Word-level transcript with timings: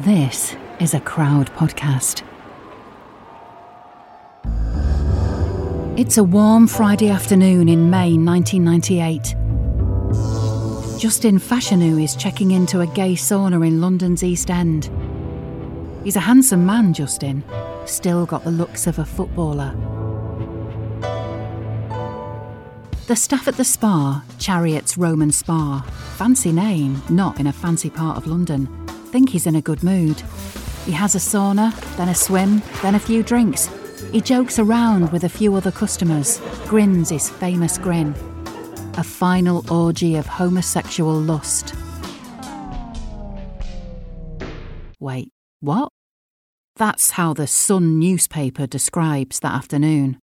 This 0.00 0.54
is 0.78 0.92
a 0.92 1.00
crowd 1.00 1.50
podcast. 1.54 2.22
It's 5.98 6.18
a 6.18 6.22
warm 6.22 6.66
Friday 6.66 7.08
afternoon 7.08 7.70
in 7.70 7.88
May 7.88 8.18
1998. 8.18 11.00
Justin 11.00 11.38
Fashanu 11.38 12.04
is 12.04 12.14
checking 12.14 12.50
into 12.50 12.82
a 12.82 12.86
gay 12.88 13.14
sauna 13.14 13.66
in 13.66 13.80
London's 13.80 14.22
East 14.22 14.50
End. 14.50 14.90
He's 16.04 16.16
a 16.16 16.20
handsome 16.20 16.66
man, 16.66 16.92
Justin, 16.92 17.42
still 17.86 18.26
got 18.26 18.44
the 18.44 18.50
looks 18.50 18.86
of 18.86 18.98
a 18.98 19.04
footballer. 19.06 19.74
The 23.06 23.16
staff 23.16 23.48
at 23.48 23.56
the 23.56 23.64
spa, 23.64 24.22
Chariot's 24.36 24.98
Roman 24.98 25.32
Spa, 25.32 25.80
fancy 26.18 26.52
name, 26.52 27.00
not 27.08 27.40
in 27.40 27.46
a 27.46 27.52
fancy 27.52 27.88
part 27.88 28.18
of 28.18 28.26
London, 28.26 28.85
think 29.16 29.30
he's 29.30 29.46
in 29.46 29.56
a 29.56 29.62
good 29.62 29.82
mood. 29.82 30.20
He 30.84 30.92
has 30.92 31.14
a 31.14 31.18
sauna, 31.18 31.72
then 31.96 32.10
a 32.10 32.14
swim, 32.14 32.62
then 32.82 32.94
a 32.94 32.98
few 32.98 33.22
drinks. 33.22 33.70
He 34.12 34.20
jokes 34.20 34.58
around 34.58 35.10
with 35.10 35.24
a 35.24 35.28
few 35.30 35.54
other 35.54 35.72
customers, 35.72 36.38
grins 36.66 37.08
his 37.08 37.30
famous 37.30 37.78
grin. 37.78 38.14
A 38.98 39.02
final 39.02 39.64
orgy 39.72 40.16
of 40.16 40.26
homosexual 40.26 41.18
lust. 41.18 41.74
Wait, 45.00 45.30
what? 45.60 45.88
That's 46.76 47.12
how 47.12 47.32
the 47.32 47.46
Sun 47.46 47.98
newspaper 47.98 48.66
describes 48.66 49.40
that 49.40 49.54
afternoon. 49.54 50.18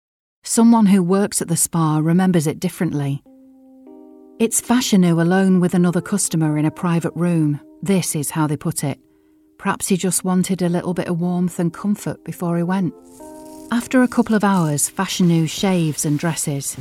Someone 0.45 0.85
who 0.85 1.03
works 1.03 1.41
at 1.41 1.49
the 1.49 1.57
spa 1.57 1.97
remembers 1.97 2.47
it 2.47 2.61
differently. 2.61 3.23
It's 4.39 4.61
Fashanu 4.61 5.19
alone 5.19 5.61
with 5.61 5.73
another 5.73 6.03
customer 6.03 6.59
in 6.59 6.67
a 6.67 6.71
private 6.71 7.15
room. 7.15 7.59
This 7.85 8.15
is 8.15 8.31
how 8.31 8.47
they 8.47 8.57
put 8.57 8.85
it. 8.85 9.01
Perhaps 9.59 9.89
he 9.89 9.97
just 9.97 10.23
wanted 10.23 10.63
a 10.63 10.69
little 10.69 10.95
bit 10.95 11.09
of 11.09 11.21
warmth 11.21 11.59
and 11.59 11.75
comfort 11.75 12.25
before 12.25 12.57
he 12.57 12.63
went. 12.63 12.95
After 13.73 14.05
a 14.05 14.09
couple 14.09 14.37
of 14.37 14.45
hours, 14.45 14.89
Fashanu 14.89 15.51
shaves 15.51 16.05
and 16.05 16.17
dresses. 16.17 16.77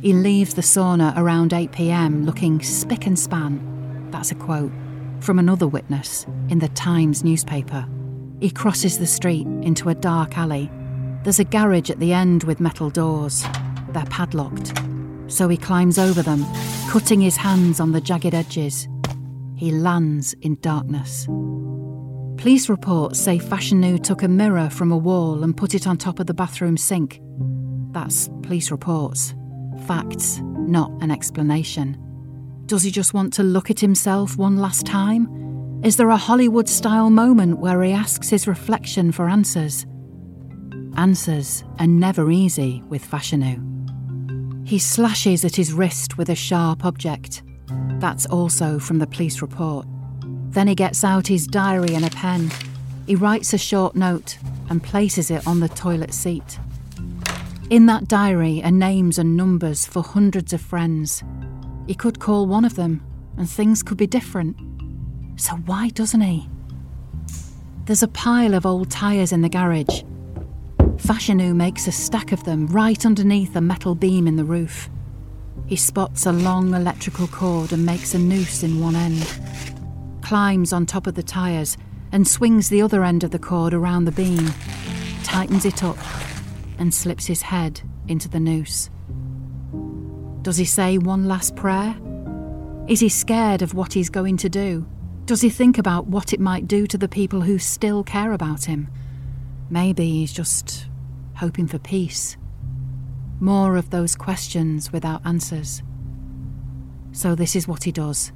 He 0.00 0.14
leaves 0.14 0.54
the 0.54 0.62
sauna 0.62 1.12
around 1.18 1.52
8 1.52 1.72
pm 1.72 2.24
looking 2.24 2.62
spick 2.62 3.06
and 3.06 3.18
span. 3.18 4.08
That's 4.10 4.30
a 4.30 4.34
quote 4.34 4.72
from 5.20 5.38
another 5.38 5.66
witness 5.66 6.24
in 6.48 6.58
the 6.58 6.68
Times 6.68 7.22
newspaper. 7.22 7.86
He 8.40 8.50
crosses 8.50 8.98
the 8.98 9.06
street 9.06 9.46
into 9.60 9.90
a 9.90 9.94
dark 9.94 10.38
alley. 10.38 10.70
There's 11.22 11.40
a 11.40 11.44
garage 11.44 11.90
at 11.90 12.00
the 12.00 12.14
end 12.14 12.44
with 12.44 12.60
metal 12.60 12.88
doors. 12.88 13.44
They're 13.90 14.06
padlocked. 14.06 14.72
So 15.26 15.48
he 15.48 15.58
climbs 15.58 15.98
over 15.98 16.22
them, 16.22 16.46
cutting 16.88 17.20
his 17.20 17.36
hands 17.36 17.78
on 17.78 17.92
the 17.92 18.00
jagged 18.00 18.32
edges. 18.32 18.88
He 19.56 19.70
lands 19.70 20.34
in 20.42 20.56
darkness. 20.60 21.26
Police 22.36 22.68
reports 22.68 23.18
say 23.18 23.38
Fashanu 23.38 24.02
took 24.02 24.22
a 24.22 24.28
mirror 24.28 24.68
from 24.68 24.92
a 24.92 24.96
wall 24.96 25.42
and 25.42 25.56
put 25.56 25.74
it 25.74 25.86
on 25.86 25.96
top 25.96 26.20
of 26.20 26.26
the 26.26 26.34
bathroom 26.34 26.76
sink. 26.76 27.20
That's 27.92 28.28
police 28.42 28.70
reports. 28.70 29.34
Facts, 29.86 30.40
not 30.42 30.90
an 31.00 31.10
explanation. 31.10 31.96
Does 32.66 32.82
he 32.82 32.90
just 32.90 33.14
want 33.14 33.32
to 33.34 33.42
look 33.42 33.70
at 33.70 33.80
himself 33.80 34.36
one 34.36 34.58
last 34.58 34.84
time? 34.84 35.80
Is 35.82 35.96
there 35.96 36.10
a 36.10 36.16
Hollywood 36.16 36.68
style 36.68 37.10
moment 37.10 37.58
where 37.58 37.82
he 37.82 37.92
asks 37.92 38.28
his 38.28 38.46
reflection 38.46 39.12
for 39.12 39.28
answers? 39.28 39.86
Answers 40.96 41.64
are 41.78 41.86
never 41.86 42.30
easy 42.30 42.82
with 42.88 43.08
Fashanu. 43.08 43.62
He 44.66 44.78
slashes 44.78 45.44
at 45.44 45.56
his 45.56 45.72
wrist 45.72 46.18
with 46.18 46.28
a 46.28 46.34
sharp 46.34 46.84
object. 46.84 47.42
That's 47.98 48.26
also 48.26 48.78
from 48.78 48.98
the 48.98 49.06
police 49.06 49.42
report. 49.42 49.86
Then 50.50 50.68
he 50.68 50.74
gets 50.74 51.04
out 51.04 51.26
his 51.26 51.46
diary 51.46 51.94
and 51.94 52.04
a 52.04 52.10
pen. 52.10 52.50
He 53.06 53.14
writes 53.14 53.52
a 53.52 53.58
short 53.58 53.94
note 53.94 54.38
and 54.68 54.82
places 54.82 55.30
it 55.30 55.46
on 55.46 55.60
the 55.60 55.68
toilet 55.68 56.14
seat. 56.14 56.58
In 57.68 57.86
that 57.86 58.08
diary 58.08 58.62
are 58.62 58.70
names 58.70 59.18
and 59.18 59.36
numbers 59.36 59.86
for 59.86 60.02
hundreds 60.02 60.52
of 60.52 60.60
friends. 60.60 61.22
He 61.86 61.94
could 61.94 62.20
call 62.20 62.46
one 62.46 62.64
of 62.64 62.76
them 62.76 63.04
and 63.36 63.48
things 63.48 63.82
could 63.82 63.98
be 63.98 64.06
different. 64.06 64.56
So 65.36 65.54
why 65.56 65.88
doesn't 65.90 66.20
he? 66.20 66.48
There's 67.84 68.02
a 68.02 68.08
pile 68.08 68.54
of 68.54 68.66
old 68.66 68.90
tyres 68.90 69.32
in 69.32 69.42
the 69.42 69.48
garage. 69.48 70.02
Fashanu 70.96 71.54
makes 71.54 71.86
a 71.86 71.92
stack 71.92 72.32
of 72.32 72.44
them 72.44 72.66
right 72.68 73.04
underneath 73.04 73.54
a 73.54 73.60
metal 73.60 73.94
beam 73.94 74.26
in 74.26 74.36
the 74.36 74.44
roof. 74.44 74.88
He 75.66 75.76
spots 75.76 76.26
a 76.26 76.32
long 76.32 76.74
electrical 76.74 77.26
cord 77.26 77.72
and 77.72 77.84
makes 77.84 78.14
a 78.14 78.18
noose 78.18 78.62
in 78.62 78.80
one 78.80 78.94
end. 78.94 79.26
Climbs 80.22 80.72
on 80.72 80.86
top 80.86 81.06
of 81.06 81.14
the 81.14 81.22
tyres 81.22 81.76
and 82.12 82.26
swings 82.26 82.68
the 82.68 82.82
other 82.82 83.04
end 83.04 83.24
of 83.24 83.32
the 83.32 83.38
cord 83.38 83.74
around 83.74 84.04
the 84.04 84.12
beam, 84.12 84.48
tightens 85.24 85.64
it 85.64 85.82
up, 85.82 85.98
and 86.78 86.94
slips 86.94 87.26
his 87.26 87.42
head 87.42 87.80
into 88.06 88.28
the 88.28 88.38
noose. 88.38 88.90
Does 90.42 90.56
he 90.56 90.64
say 90.64 90.98
one 90.98 91.26
last 91.26 91.56
prayer? 91.56 91.96
Is 92.86 93.00
he 93.00 93.08
scared 93.08 93.62
of 93.62 93.74
what 93.74 93.92
he's 93.92 94.10
going 94.10 94.36
to 94.38 94.48
do? 94.48 94.86
Does 95.24 95.40
he 95.40 95.50
think 95.50 95.78
about 95.78 96.06
what 96.06 96.32
it 96.32 96.38
might 96.38 96.68
do 96.68 96.86
to 96.86 96.96
the 96.96 97.08
people 97.08 97.40
who 97.40 97.58
still 97.58 98.04
care 98.04 98.32
about 98.32 98.66
him? 98.66 98.88
Maybe 99.68 100.08
he's 100.08 100.32
just 100.32 100.86
hoping 101.34 101.66
for 101.66 101.80
peace. 101.80 102.36
More 103.40 103.76
of 103.76 103.90
those 103.90 104.16
questions 104.16 104.92
without 104.92 105.24
answers. 105.26 105.82
So, 107.12 107.34
this 107.34 107.56
is 107.56 107.68
what 107.68 107.84
he 107.84 107.92
does 107.92 108.32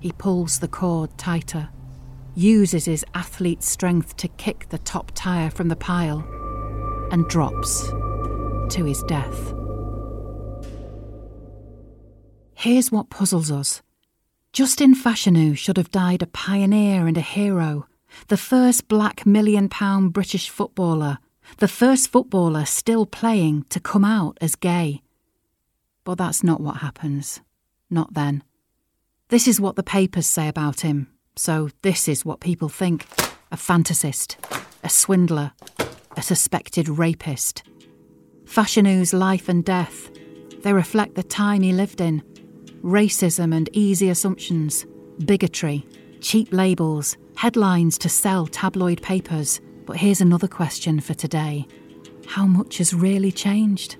he 0.00 0.12
pulls 0.12 0.60
the 0.60 0.68
cord 0.68 1.16
tighter, 1.18 1.68
uses 2.34 2.84
his 2.84 3.04
athlete 3.14 3.62
strength 3.64 4.16
to 4.16 4.28
kick 4.28 4.68
the 4.68 4.78
top 4.78 5.10
tyre 5.14 5.50
from 5.50 5.68
the 5.68 5.76
pile, 5.76 6.20
and 7.10 7.26
drops 7.28 7.88
to 8.70 8.84
his 8.84 9.02
death. 9.04 9.54
Here's 12.54 12.92
what 12.92 13.10
puzzles 13.10 13.50
us 13.50 13.82
Justin 14.52 14.94
Fashanu 14.94 15.56
should 15.56 15.76
have 15.76 15.90
died 15.90 16.22
a 16.22 16.26
pioneer 16.26 17.06
and 17.06 17.16
a 17.16 17.22
hero, 17.22 17.86
the 18.28 18.36
first 18.36 18.88
black 18.88 19.26
million 19.26 19.68
pound 19.68 20.12
British 20.12 20.48
footballer, 20.48 21.18
the 21.56 21.68
first 21.68 22.10
footballer 22.10 22.64
still 22.64 23.06
playing 23.06 23.64
to 23.70 23.80
come 23.80 24.04
out 24.04 24.38
as 24.40 24.54
gay. 24.54 25.02
But 26.04 26.18
that's 26.18 26.44
not 26.44 26.60
what 26.60 26.76
happens. 26.76 27.40
Not 27.90 28.14
then. 28.14 28.44
This 29.28 29.48
is 29.48 29.60
what 29.60 29.76
the 29.76 29.82
papers 29.82 30.26
say 30.26 30.48
about 30.48 30.80
him, 30.80 31.08
so 31.36 31.70
this 31.82 32.08
is 32.08 32.24
what 32.24 32.40
people 32.40 32.68
think 32.68 33.06
a 33.50 33.56
fantasist, 33.56 34.36
a 34.84 34.88
swindler, 34.88 35.52
a 36.16 36.22
suspected 36.22 36.88
rapist. 36.88 37.62
Fashanu's 38.44 39.12
life 39.12 39.48
and 39.48 39.64
death, 39.64 40.10
they 40.62 40.72
reflect 40.72 41.14
the 41.14 41.22
time 41.22 41.62
he 41.62 41.72
lived 41.72 42.00
in 42.00 42.22
racism 42.82 43.54
and 43.54 43.68
easy 43.72 44.08
assumptions, 44.08 44.86
bigotry, 45.24 45.86
cheap 46.20 46.48
labels, 46.52 47.16
headlines 47.36 47.98
to 47.98 48.08
sell 48.08 48.46
tabloid 48.46 49.02
papers. 49.02 49.60
But 49.88 49.96
here's 49.96 50.20
another 50.20 50.48
question 50.48 51.00
for 51.00 51.14
today 51.14 51.66
How 52.26 52.44
much 52.44 52.76
has 52.76 52.92
really 52.92 53.32
changed? 53.32 53.96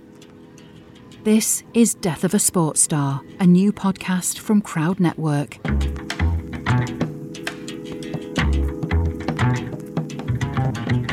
This 1.24 1.62
is 1.72 1.94
Death 1.94 2.24
of 2.24 2.34
a 2.34 2.38
Sports 2.38 2.82
Star, 2.82 3.22
a 3.40 3.46
new 3.46 3.72
podcast 3.72 4.38
from 4.38 4.60
Crowd 4.60 5.00
Network. 5.00 5.56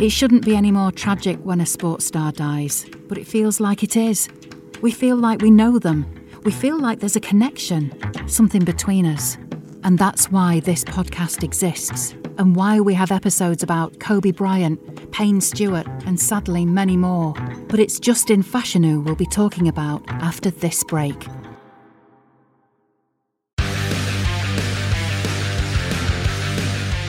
It 0.01 0.09
shouldn't 0.09 0.43
be 0.43 0.57
any 0.57 0.71
more 0.71 0.91
tragic 0.91 1.39
when 1.45 1.61
a 1.61 1.65
sports 1.65 2.03
star 2.03 2.33
dies, 2.33 2.85
but 3.07 3.17
it 3.17 3.25
feels 3.25 3.61
like 3.61 3.81
it 3.81 3.95
is. 3.95 4.27
We 4.81 4.91
feel 4.91 5.15
like 5.15 5.41
we 5.41 5.51
know 5.51 5.79
them. 5.79 6.05
We 6.43 6.51
feel 6.51 6.77
like 6.77 6.99
there's 6.99 7.15
a 7.15 7.21
connection, 7.21 7.93
something 8.27 8.65
between 8.65 9.05
us. 9.05 9.37
And 9.85 9.97
that's 9.97 10.29
why 10.29 10.59
this 10.59 10.83
podcast 10.83 11.43
exists, 11.43 12.13
and 12.37 12.55
why 12.55 12.79
we 12.79 12.93
have 12.93 13.11
episodes 13.11 13.63
about 13.63 13.99
Kobe 13.99 14.31
Bryant, 14.31 15.11
Payne 15.11 15.41
Stewart, 15.41 15.87
and 16.05 16.19
sadly 16.19 16.65
many 16.65 16.97
more. 16.97 17.33
But 17.67 17.79
it's 17.79 17.99
Justin 17.99 18.43
Fashanu 18.43 19.03
we'll 19.03 19.15
be 19.15 19.25
talking 19.25 19.67
about 19.67 20.03
after 20.09 20.49
this 20.49 20.83
break. 20.83 21.27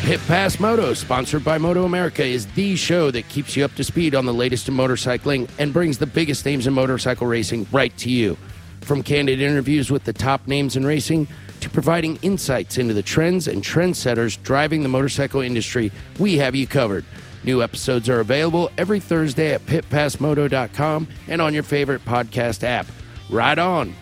Pit 0.07 0.21
Pass 0.29 0.61
Moto, 0.61 0.95
sponsored 0.95 1.43
by 1.43 1.59
Moto 1.59 1.85
America, 1.85 2.25
is 2.25 2.47
the 2.55 2.77
show 2.77 3.11
that 3.11 3.29
keeps 3.29 3.57
you 3.57 3.65
up 3.65 3.75
to 3.75 3.83
speed 3.83 4.15
on 4.15 4.25
the 4.25 4.33
latest 4.33 4.69
in 4.69 4.75
motorcycling 4.77 5.51
and 5.59 5.73
brings 5.73 5.99
the 5.99 6.07
biggest 6.07 6.47
names 6.47 6.69
in 6.69 6.75
motorcycle 6.75 7.27
racing 7.27 7.67
right 7.73 7.97
to 7.97 8.09
you. 8.09 8.39
From 8.83 9.03
candid 9.03 9.41
interviews 9.41 9.91
with 9.91 10.05
the 10.05 10.13
top 10.13 10.47
names 10.47 10.77
in 10.77 10.87
racing 10.87 11.27
to 11.67 11.73
providing 11.73 12.17
insights 12.23 12.79
into 12.79 12.95
the 12.95 13.03
trends 13.03 13.49
and 13.49 13.63
trendsetters 13.63 14.41
driving 14.43 14.83
the 14.83 14.89
motorcycle 14.89 15.41
industry, 15.41 15.91
we 16.19 16.37
have 16.39 16.55
you 16.55 16.67
covered. 16.67 17.05
New 17.43 17.63
episodes 17.63 18.09
are 18.09 18.21
available 18.21 18.71
every 18.79 19.01
Thursday 19.01 19.53
at 19.53 19.67
pitpassmoto.com 19.67 21.09
and 21.29 21.43
on 21.43 21.53
your 21.55 21.63
favorite 21.63 22.05
podcast 22.05 22.63
app. 22.63 22.87
Ride 23.31 23.59
on! 23.59 23.95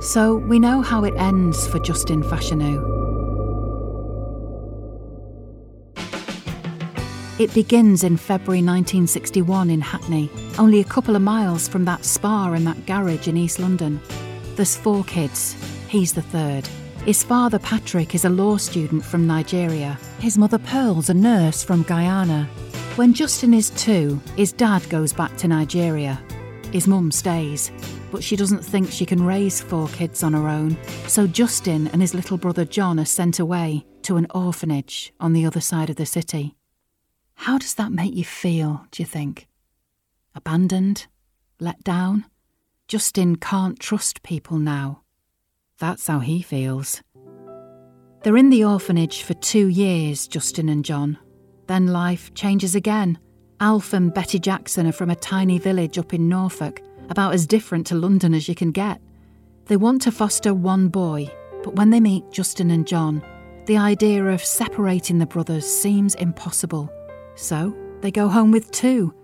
So 0.00 0.36
we 0.36 0.58
know 0.58 0.82
how 0.82 1.04
it 1.04 1.14
ends 1.16 1.66
for 1.66 1.80
Justin 1.80 2.22
Fashanu. 2.22 3.05
It 7.38 7.52
begins 7.52 8.02
in 8.02 8.16
February 8.16 8.62
1961 8.62 9.68
in 9.68 9.82
Hackney, 9.82 10.30
only 10.58 10.80
a 10.80 10.84
couple 10.84 11.14
of 11.14 11.20
miles 11.20 11.68
from 11.68 11.84
that 11.84 12.02
spa 12.02 12.50
and 12.50 12.66
that 12.66 12.86
garage 12.86 13.28
in 13.28 13.36
East 13.36 13.58
London. 13.58 14.00
There's 14.54 14.74
four 14.74 15.04
kids. 15.04 15.54
He's 15.86 16.14
the 16.14 16.22
third. 16.22 16.66
His 17.04 17.22
father, 17.22 17.58
Patrick, 17.58 18.14
is 18.14 18.24
a 18.24 18.30
law 18.30 18.56
student 18.56 19.04
from 19.04 19.26
Nigeria. 19.26 19.98
His 20.18 20.38
mother, 20.38 20.56
Pearl's 20.56 21.10
a 21.10 21.14
nurse 21.14 21.62
from 21.62 21.82
Guyana. 21.82 22.48
When 22.94 23.12
Justin 23.12 23.52
is 23.52 23.68
two, 23.68 24.18
his 24.34 24.52
dad 24.52 24.88
goes 24.88 25.12
back 25.12 25.36
to 25.36 25.46
Nigeria. 25.46 26.18
His 26.72 26.86
mum 26.86 27.12
stays, 27.12 27.70
but 28.10 28.24
she 28.24 28.36
doesn't 28.36 28.64
think 28.64 28.90
she 28.90 29.04
can 29.04 29.22
raise 29.22 29.60
four 29.60 29.88
kids 29.88 30.22
on 30.22 30.32
her 30.32 30.48
own, 30.48 30.78
so 31.06 31.26
Justin 31.26 31.88
and 31.88 32.00
his 32.00 32.14
little 32.14 32.38
brother 32.38 32.64
John 32.64 32.98
are 32.98 33.04
sent 33.04 33.38
away 33.40 33.84
to 34.04 34.16
an 34.16 34.26
orphanage 34.34 35.12
on 35.20 35.34
the 35.34 35.44
other 35.44 35.60
side 35.60 35.90
of 35.90 35.96
the 35.96 36.06
city. 36.06 36.56
How 37.36 37.58
does 37.58 37.74
that 37.74 37.92
make 37.92 38.14
you 38.14 38.24
feel, 38.24 38.86
do 38.90 39.02
you 39.02 39.06
think? 39.06 39.46
Abandoned? 40.34 41.06
Let 41.60 41.82
down? 41.84 42.26
Justin 42.88 43.36
can't 43.36 43.78
trust 43.78 44.22
people 44.22 44.58
now. 44.58 45.02
That's 45.78 46.06
how 46.06 46.18
he 46.20 46.42
feels. 46.42 47.02
They're 48.22 48.36
in 48.36 48.50
the 48.50 48.64
orphanage 48.64 49.22
for 49.22 49.34
two 49.34 49.68
years, 49.68 50.26
Justin 50.26 50.68
and 50.68 50.84
John. 50.84 51.18
Then 51.66 51.88
life 51.88 52.34
changes 52.34 52.74
again. 52.74 53.18
Alf 53.60 53.92
and 53.92 54.12
Betty 54.12 54.38
Jackson 54.38 54.86
are 54.86 54.92
from 54.92 55.10
a 55.10 55.16
tiny 55.16 55.58
village 55.58 55.98
up 55.98 56.12
in 56.12 56.28
Norfolk, 56.28 56.82
about 57.08 57.34
as 57.34 57.46
different 57.46 57.86
to 57.88 57.94
London 57.94 58.34
as 58.34 58.48
you 58.48 58.54
can 58.54 58.72
get. 58.72 59.00
They 59.66 59.76
want 59.76 60.02
to 60.02 60.12
foster 60.12 60.52
one 60.54 60.88
boy, 60.88 61.30
but 61.62 61.76
when 61.76 61.90
they 61.90 62.00
meet 62.00 62.30
Justin 62.30 62.70
and 62.70 62.86
John, 62.86 63.22
the 63.66 63.76
idea 63.76 64.24
of 64.24 64.44
separating 64.44 65.18
the 65.18 65.26
brothers 65.26 65.66
seems 65.66 66.14
impossible. 66.16 66.90
So 67.36 67.76
they 68.00 68.10
go 68.10 68.28
home 68.28 68.50
with 68.50 68.70
two. 68.72 69.14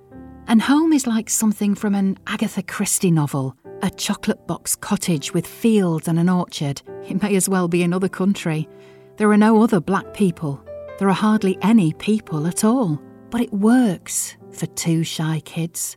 And 0.47 0.62
home 0.62 0.93
is 0.93 1.06
like 1.06 1.29
something 1.29 1.75
from 1.75 1.94
an 1.94 2.19
Agatha 2.26 2.62
Christie 2.62 3.11
novel 3.11 3.56
a 3.82 3.91
chocolate 3.91 4.47
box 4.47 4.76
cottage 4.76 5.35
with 5.35 5.44
fields 5.44 6.06
and 6.06 6.17
an 6.19 6.29
orchard. 6.29 6.81
It 7.09 7.20
may 7.20 7.35
as 7.35 7.49
well 7.49 7.67
be 7.67 7.82
another 7.82 8.09
country. 8.09 8.69
There 9.17 9.31
are 9.32 9.37
no 9.37 9.61
other 9.61 9.81
black 9.81 10.14
people. 10.14 10.64
There 10.99 11.09
are 11.09 11.14
hardly 11.14 11.59
any 11.62 11.93
people 11.94 12.47
at 12.47 12.64
all. 12.64 13.03
But 13.31 13.41
it 13.41 13.53
works 13.53 14.37
for 14.53 14.67
two 14.67 15.03
shy 15.03 15.43
kids. 15.44 15.97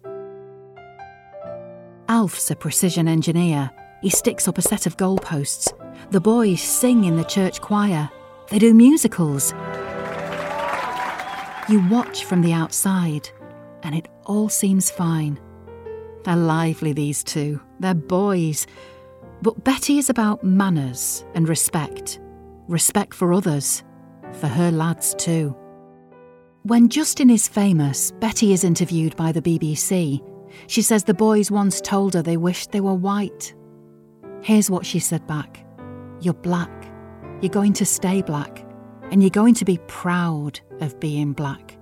Alf's 2.10 2.50
a 2.50 2.56
precision 2.56 3.08
engineer. 3.08 3.70
He 4.02 4.10
sticks 4.10 4.48
up 4.48 4.58
a 4.58 4.64
set 4.64 4.88
of 4.88 4.98
goalposts. 4.98 5.72
The 6.10 6.22
boys 6.22 6.62
sing 6.62 7.04
in 7.04 7.18
the 7.18 7.24
church 7.24 7.62
choir. 7.62 8.10
They 8.50 8.58
do 8.58 8.74
musicals. 8.74 9.54
You 11.68 11.88
watch 11.90 12.26
from 12.26 12.42
the 12.42 12.54
outside, 12.54 13.28
and 13.82 13.96
it 13.96 14.08
all 14.26 14.50
seems 14.50 14.92
fine. 14.92 15.40
They're 16.24 16.36
lively, 16.36 16.94
these 16.94 17.24
two. 17.24 17.60
They're 17.80 17.96
boys. 17.96 18.68
But 19.42 19.64
Betty 19.64 19.98
is 19.98 20.12
about 20.12 20.44
manners 20.44 21.26
and 21.34 21.50
respect. 21.50 22.20
Respect 22.68 23.16
for 23.16 23.34
others. 23.34 23.84
For 24.34 24.48
her 24.48 24.70
lads, 24.70 25.16
too. 25.18 25.56
When 26.64 26.88
Justin 26.88 27.32
is 27.32 27.48
famous, 27.48 28.12
Betty 28.20 28.54
is 28.54 28.64
interviewed 28.64 29.16
by 29.16 29.32
the 29.32 29.42
BBC. 29.42 30.22
She 30.68 30.84
says 30.84 31.04
the 31.04 31.14
boys 31.16 31.50
once 31.50 31.82
told 31.82 32.14
her 32.14 32.22
they 32.22 32.38
wished 32.38 32.72
they 32.72 32.82
were 32.82 32.94
white. 32.94 33.56
Here's 34.42 34.70
what 34.70 34.86
she 34.86 35.00
said 35.00 35.26
back 35.26 35.66
You're 36.22 36.34
black. 36.36 36.92
You're 37.42 37.50
going 37.50 37.74
to 37.74 37.86
stay 37.86 38.22
black 38.22 38.66
and 39.12 39.22
you're 39.22 39.30
going 39.30 39.54
to 39.56 39.66
be 39.66 39.80
proud 39.88 40.60
of 40.82 41.00
being 41.00 41.34
black. 41.34 41.78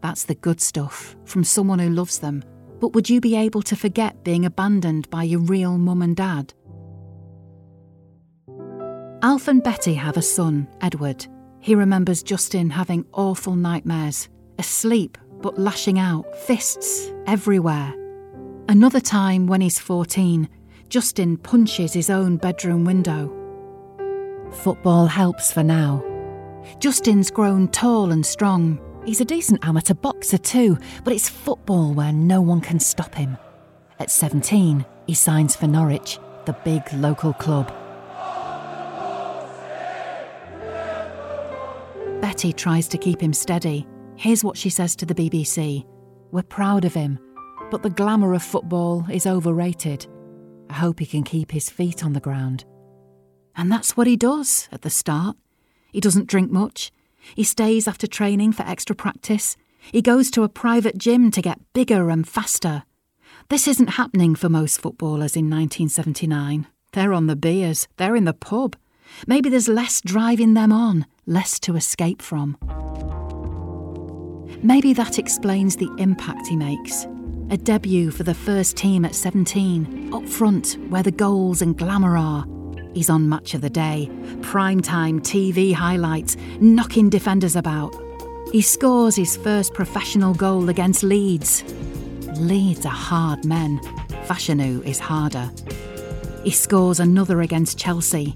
That's 0.00 0.24
the 0.24 0.34
good 0.34 0.60
stuff 0.60 1.16
from 1.24 1.44
someone 1.44 1.78
who 1.78 1.90
loves 1.90 2.18
them. 2.18 2.44
But 2.78 2.92
would 2.92 3.08
you 3.08 3.20
be 3.20 3.36
able 3.36 3.62
to 3.62 3.76
forget 3.76 4.22
being 4.22 4.44
abandoned 4.44 5.08
by 5.10 5.22
your 5.22 5.40
real 5.40 5.78
mum 5.78 6.02
and 6.02 6.14
dad? 6.14 6.52
Alf 9.22 9.48
and 9.48 9.62
Betty 9.62 9.94
have 9.94 10.16
a 10.16 10.22
son, 10.22 10.68
Edward. 10.80 11.26
He 11.60 11.74
remembers 11.74 12.22
Justin 12.22 12.70
having 12.70 13.06
awful 13.12 13.56
nightmares, 13.56 14.28
asleep 14.58 15.18
but 15.40 15.58
lashing 15.58 15.98
out, 15.98 16.36
fists 16.36 17.12
everywhere. 17.26 17.94
Another 18.68 19.00
time, 19.00 19.46
when 19.46 19.60
he's 19.60 19.78
14, 19.78 20.48
Justin 20.88 21.36
punches 21.36 21.92
his 21.92 22.10
own 22.10 22.36
bedroom 22.36 22.84
window. 22.84 23.32
Football 24.50 25.06
helps 25.06 25.52
for 25.52 25.62
now. 25.62 26.02
Justin's 26.78 27.30
grown 27.30 27.68
tall 27.68 28.12
and 28.12 28.24
strong. 28.24 28.78
He's 29.04 29.20
a 29.20 29.24
decent 29.24 29.64
amateur 29.66 29.94
boxer 29.94 30.38
too, 30.38 30.78
but 31.04 31.12
it's 31.12 31.28
football 31.28 31.94
where 31.94 32.12
no 32.12 32.40
one 32.40 32.60
can 32.60 32.80
stop 32.80 33.14
him. 33.14 33.38
At 33.98 34.10
17, 34.10 34.84
he 35.06 35.14
signs 35.14 35.56
for 35.56 35.66
Norwich, 35.66 36.18
the 36.44 36.52
big 36.64 36.82
local 36.92 37.32
club. 37.32 37.72
Betty 42.20 42.52
tries 42.52 42.88
to 42.88 42.98
keep 42.98 43.20
him 43.20 43.32
steady. 43.32 43.86
Here's 44.16 44.42
what 44.42 44.56
she 44.56 44.70
says 44.70 44.96
to 44.96 45.06
the 45.06 45.14
BBC 45.14 45.86
We're 46.32 46.42
proud 46.42 46.84
of 46.84 46.94
him, 46.94 47.18
but 47.70 47.82
the 47.82 47.90
glamour 47.90 48.34
of 48.34 48.42
football 48.42 49.06
is 49.10 49.26
overrated. 49.26 50.06
I 50.68 50.74
hope 50.74 50.98
he 50.98 51.06
can 51.06 51.22
keep 51.22 51.52
his 51.52 51.70
feet 51.70 52.04
on 52.04 52.12
the 52.12 52.20
ground. 52.20 52.64
And 53.54 53.70
that's 53.70 53.96
what 53.96 54.06
he 54.06 54.16
does 54.16 54.68
at 54.72 54.82
the 54.82 54.90
start. 54.90 55.36
He 55.96 56.00
doesn't 56.02 56.26
drink 56.26 56.50
much. 56.50 56.92
He 57.34 57.42
stays 57.42 57.88
after 57.88 58.06
training 58.06 58.52
for 58.52 58.64
extra 58.64 58.94
practice. 58.94 59.56
He 59.80 60.02
goes 60.02 60.30
to 60.32 60.42
a 60.42 60.48
private 60.50 60.98
gym 60.98 61.30
to 61.30 61.40
get 61.40 61.72
bigger 61.72 62.10
and 62.10 62.28
faster. 62.28 62.82
This 63.48 63.66
isn't 63.66 63.96
happening 63.96 64.34
for 64.34 64.50
most 64.50 64.78
footballers 64.78 65.36
in 65.36 65.48
1979. 65.48 66.66
They're 66.92 67.14
on 67.14 67.28
the 67.28 67.34
beers, 67.34 67.88
they're 67.96 68.14
in 68.14 68.26
the 68.26 68.34
pub. 68.34 68.76
Maybe 69.26 69.48
there's 69.48 69.68
less 69.68 70.02
driving 70.02 70.52
them 70.52 70.70
on, 70.70 71.06
less 71.24 71.58
to 71.60 71.76
escape 71.76 72.20
from. 72.20 72.58
Maybe 74.62 74.92
that 74.92 75.18
explains 75.18 75.76
the 75.76 75.90
impact 75.96 76.46
he 76.46 76.56
makes. 76.56 77.06
A 77.48 77.56
debut 77.56 78.10
for 78.10 78.22
the 78.22 78.34
first 78.34 78.76
team 78.76 79.06
at 79.06 79.14
17, 79.14 80.12
up 80.12 80.28
front 80.28 80.76
where 80.90 81.02
the 81.02 81.10
goals 81.10 81.62
and 81.62 81.74
glamour 81.74 82.18
are, 82.18 82.44
He's 82.96 83.10
on 83.10 83.28
Match 83.28 83.52
of 83.52 83.60
the 83.60 83.68
Day, 83.68 84.08
primetime 84.40 85.20
TV 85.20 85.74
highlights, 85.74 86.34
knocking 86.60 87.10
defenders 87.10 87.54
about. 87.54 87.94
He 88.52 88.62
scores 88.62 89.14
his 89.14 89.36
first 89.36 89.74
professional 89.74 90.32
goal 90.32 90.70
against 90.70 91.02
Leeds. 91.02 91.62
Leeds 92.38 92.86
are 92.86 92.88
hard 92.88 93.44
men. 93.44 93.80
Fashanu 94.24 94.82
is 94.86 94.98
harder. 94.98 95.50
He 96.42 96.50
scores 96.50 96.98
another 96.98 97.42
against 97.42 97.76
Chelsea. 97.76 98.34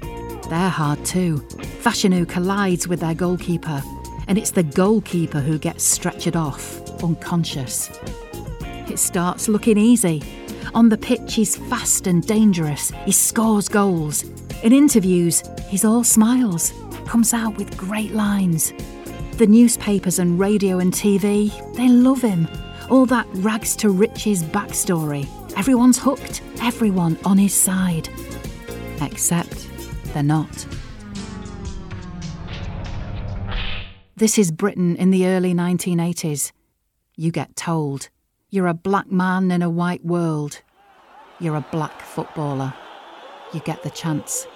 They're 0.50 0.68
hard 0.68 1.02
too. 1.06 1.38
Fashanu 1.82 2.28
collides 2.28 2.86
with 2.86 3.00
their 3.00 3.14
goalkeeper, 3.14 3.82
and 4.28 4.36
it's 4.36 4.50
the 4.50 4.62
goalkeeper 4.62 5.40
who 5.40 5.58
gets 5.58 5.98
stretchered 5.98 6.36
off, 6.36 7.02
unconscious. 7.02 7.88
It 8.90 8.98
starts 8.98 9.48
looking 9.48 9.78
easy. 9.78 10.22
On 10.74 10.90
the 10.90 10.98
pitch, 10.98 11.32
he's 11.36 11.56
fast 11.56 12.06
and 12.06 12.26
dangerous. 12.26 12.90
He 13.06 13.12
scores 13.12 13.66
goals. 13.66 14.30
In 14.62 14.74
interviews, 14.74 15.42
he's 15.68 15.86
all 15.86 16.04
smiles, 16.04 16.74
comes 17.06 17.32
out 17.32 17.56
with 17.56 17.78
great 17.78 18.12
lines. 18.12 18.74
The 19.38 19.46
newspapers 19.46 20.18
and 20.18 20.38
radio 20.38 20.80
and 20.80 20.92
TV, 20.92 21.50
they 21.76 21.88
love 21.88 22.20
him. 22.20 22.46
All 22.90 23.06
that 23.06 23.26
rags 23.36 23.74
to 23.76 23.88
riches 23.88 24.42
backstory. 24.42 25.26
Everyone's 25.56 25.98
hooked, 25.98 26.42
everyone 26.60 27.16
on 27.24 27.38
his 27.38 27.54
side. 27.54 28.10
Except 29.00 29.66
they're 30.12 30.22
not. 30.22 30.66
This 34.16 34.36
is 34.36 34.50
Britain 34.50 34.94
in 34.96 35.10
the 35.10 35.26
early 35.26 35.54
1980s. 35.54 36.52
You 37.16 37.30
get 37.30 37.56
told 37.56 38.10
you're 38.50 38.66
a 38.66 38.74
black 38.74 39.10
man 39.10 39.50
in 39.50 39.62
a 39.62 39.70
white 39.70 40.04
world. 40.04 40.60
you're 41.38 41.56
a 41.56 41.66
black 41.72 42.02
footballer. 42.02 42.74
You 43.52 43.60
get 43.60 43.82
the 43.82 43.90
chance. 43.90 44.46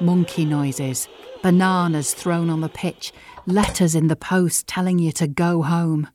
Monkey 0.00 0.44
noises, 0.44 1.08
bananas 1.42 2.14
thrown 2.14 2.50
on 2.50 2.60
the 2.60 2.68
pitch, 2.68 3.12
letters 3.46 3.94
in 3.94 4.08
the 4.08 4.16
post 4.16 4.66
telling 4.66 4.98
you 4.98 5.12
to 5.12 5.28
go 5.28 5.62
home. 5.62 6.08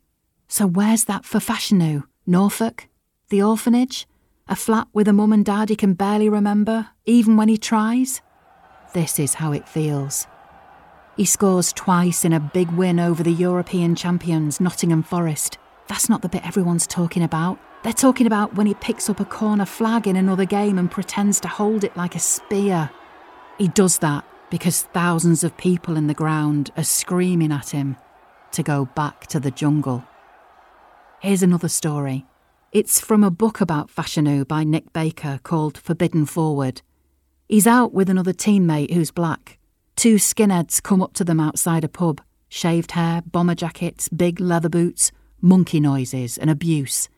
So 0.48 0.66
where's 0.66 1.04
that 1.04 1.24
for 1.24 1.38
Fashanu? 1.38 2.04
Norfolk? 2.26 2.88
The 3.30 3.42
orphanage? 3.42 4.06
A 4.48 4.56
flat 4.56 4.88
with 4.92 5.08
a 5.08 5.12
mum 5.12 5.32
and 5.32 5.44
dad 5.44 5.68
he 5.68 5.76
can 5.76 5.94
barely 5.94 6.28
remember, 6.28 6.88
even 7.06 7.36
when 7.36 7.48
he 7.48 7.56
tries? 7.56 8.20
This 8.92 9.18
is 9.18 9.34
how 9.34 9.52
it 9.52 9.68
feels. 9.68 10.26
He 11.16 11.24
scores 11.24 11.72
twice 11.72 12.24
in 12.24 12.32
a 12.32 12.40
big 12.40 12.70
win 12.72 12.98
over 12.98 13.22
the 13.22 13.32
European 13.32 13.94
champions, 13.94 14.60
Nottingham 14.60 15.02
Forest. 15.04 15.58
That's 15.86 16.08
not 16.08 16.22
the 16.22 16.28
bit 16.28 16.46
everyone's 16.46 16.86
talking 16.86 17.22
about. 17.22 17.58
They're 17.82 17.92
talking 17.94 18.26
about 18.26 18.54
when 18.54 18.66
he 18.66 18.74
picks 18.74 19.08
up 19.08 19.20
a 19.20 19.24
corner 19.24 19.64
flag 19.64 20.06
in 20.06 20.16
another 20.16 20.44
game 20.44 20.78
and 20.78 20.90
pretends 20.90 21.40
to 21.40 21.48
hold 21.48 21.82
it 21.82 21.96
like 21.96 22.14
a 22.14 22.18
spear. 22.18 22.90
He 23.56 23.68
does 23.68 23.98
that 23.98 24.24
because 24.50 24.82
thousands 24.82 25.44
of 25.44 25.56
people 25.56 25.96
in 25.96 26.06
the 26.06 26.14
ground 26.14 26.70
are 26.76 26.84
screaming 26.84 27.52
at 27.52 27.70
him 27.70 27.96
to 28.52 28.62
go 28.62 28.84
back 28.84 29.26
to 29.28 29.40
the 29.40 29.50
jungle. 29.50 30.04
Here's 31.20 31.42
another 31.42 31.68
story. 31.68 32.26
It's 32.72 33.00
from 33.00 33.24
a 33.24 33.30
book 33.30 33.60
about 33.60 33.90
Fashanu 33.90 34.46
by 34.46 34.62
Nick 34.64 34.92
Baker 34.92 35.40
called 35.42 35.78
Forbidden 35.78 36.26
Forward. 36.26 36.82
He's 37.48 37.66
out 37.66 37.92
with 37.92 38.10
another 38.10 38.32
teammate 38.32 38.92
who's 38.92 39.10
black. 39.10 39.58
Two 39.96 40.16
skinheads 40.16 40.82
come 40.82 41.02
up 41.02 41.14
to 41.14 41.24
them 41.24 41.40
outside 41.40 41.84
a 41.84 41.88
pub 41.88 42.20
shaved 42.50 42.92
hair, 42.92 43.22
bomber 43.24 43.54
jackets, 43.54 44.08
big 44.08 44.40
leather 44.40 44.68
boots, 44.68 45.12
monkey 45.40 45.80
noises, 45.80 46.36
and 46.36 46.50
abuse. 46.50 47.08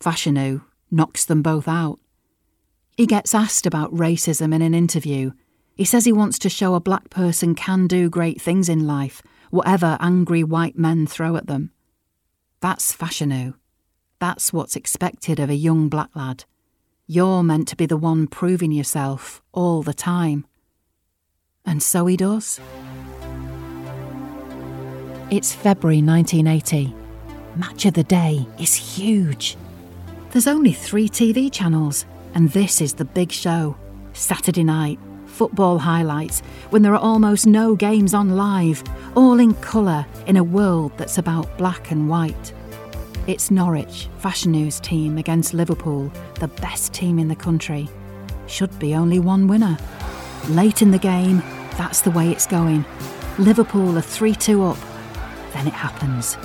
Fashanu 0.00 0.64
knocks 0.90 1.24
them 1.24 1.42
both 1.42 1.68
out. 1.68 1.98
He 2.96 3.06
gets 3.06 3.34
asked 3.34 3.66
about 3.66 3.94
racism 3.94 4.54
in 4.54 4.62
an 4.62 4.74
interview. 4.74 5.32
He 5.74 5.84
says 5.84 6.04
he 6.04 6.12
wants 6.12 6.38
to 6.40 6.48
show 6.48 6.74
a 6.74 6.80
black 6.80 7.10
person 7.10 7.54
can 7.54 7.86
do 7.86 8.08
great 8.08 8.40
things 8.40 8.68
in 8.68 8.86
life, 8.86 9.22
whatever 9.50 9.96
angry 10.00 10.44
white 10.44 10.78
men 10.78 11.06
throw 11.06 11.36
at 11.36 11.46
them. 11.46 11.72
That's 12.60 12.94
Fashanu. 12.94 13.54
That's 14.20 14.52
what's 14.52 14.76
expected 14.76 15.40
of 15.40 15.50
a 15.50 15.54
young 15.54 15.88
black 15.88 16.10
lad. 16.14 16.44
You're 17.06 17.42
meant 17.42 17.68
to 17.68 17.76
be 17.76 17.86
the 17.86 17.96
one 17.96 18.26
proving 18.26 18.72
yourself 18.72 19.42
all 19.52 19.82
the 19.82 19.92
time. 19.92 20.46
And 21.66 21.82
so 21.82 22.06
he 22.06 22.16
does. 22.16 22.60
It's 25.30 25.52
February 25.52 26.00
1980. 26.00 26.94
Match 27.56 27.86
of 27.86 27.94
the 27.94 28.04
Day 28.04 28.46
is 28.58 28.74
huge. 28.74 29.56
There's 30.34 30.48
only 30.48 30.72
three 30.72 31.08
TV 31.08 31.48
channels, 31.48 32.06
and 32.34 32.50
this 32.50 32.80
is 32.80 32.94
the 32.94 33.04
big 33.04 33.30
show. 33.30 33.76
Saturday 34.14 34.64
night, 34.64 34.98
football 35.26 35.78
highlights, 35.78 36.40
when 36.70 36.82
there 36.82 36.92
are 36.92 37.00
almost 37.00 37.46
no 37.46 37.76
games 37.76 38.14
on 38.14 38.34
live, 38.36 38.82
all 39.14 39.38
in 39.38 39.54
colour 39.54 40.04
in 40.26 40.36
a 40.36 40.42
world 40.42 40.90
that's 40.96 41.18
about 41.18 41.56
black 41.56 41.92
and 41.92 42.08
white. 42.08 42.52
It's 43.28 43.52
Norwich, 43.52 44.08
Fashanu's 44.20 44.80
team, 44.80 45.18
against 45.18 45.54
Liverpool, 45.54 46.10
the 46.40 46.48
best 46.48 46.92
team 46.92 47.20
in 47.20 47.28
the 47.28 47.36
country. 47.36 47.88
Should 48.48 48.76
be 48.80 48.96
only 48.96 49.20
one 49.20 49.46
winner. 49.46 49.78
Late 50.48 50.82
in 50.82 50.90
the 50.90 50.98
game, 50.98 51.44
that's 51.78 52.00
the 52.00 52.10
way 52.10 52.32
it's 52.32 52.48
going. 52.48 52.84
Liverpool 53.38 53.96
are 53.96 54.02
3 54.02 54.34
2 54.34 54.64
up. 54.64 54.78
Then 55.52 55.68
it 55.68 55.74
happens. 55.74 56.36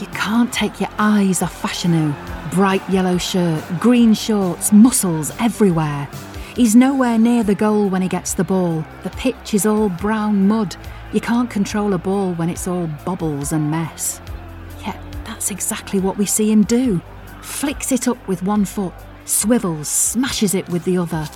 You 0.00 0.06
can't 0.14 0.52
take 0.52 0.78
your 0.78 0.90
eyes 1.00 1.42
off 1.42 1.60
Fashanu. 1.60 2.14
Bright 2.50 2.88
yellow 2.88 3.18
shirt, 3.18 3.62
green 3.78 4.14
shorts, 4.14 4.72
muscles 4.72 5.32
everywhere. 5.38 6.08
He's 6.56 6.74
nowhere 6.74 7.18
near 7.18 7.42
the 7.42 7.54
goal 7.54 7.88
when 7.88 8.00
he 8.00 8.08
gets 8.08 8.34
the 8.34 8.44
ball. 8.44 8.84
The 9.02 9.10
pitch 9.10 9.54
is 9.54 9.66
all 9.66 9.88
brown 9.88 10.48
mud. 10.48 10.74
You 11.12 11.20
can't 11.20 11.50
control 11.50 11.92
a 11.92 11.98
ball 11.98 12.34
when 12.34 12.48
it's 12.48 12.66
all 12.66 12.86
bubbles 13.04 13.52
and 13.52 13.70
mess. 13.70 14.20
Yet 14.84 14.98
that's 15.24 15.50
exactly 15.50 16.00
what 16.00 16.16
we 16.16 16.26
see 16.26 16.50
him 16.50 16.62
do. 16.62 17.00
Flicks 17.42 17.92
it 17.92 18.08
up 18.08 18.26
with 18.26 18.42
one 18.42 18.64
foot, 18.64 18.94
swivels, 19.24 19.88
smashes 19.88 20.54
it 20.54 20.68
with 20.68 20.84
the 20.84 20.98
other. 20.98 21.28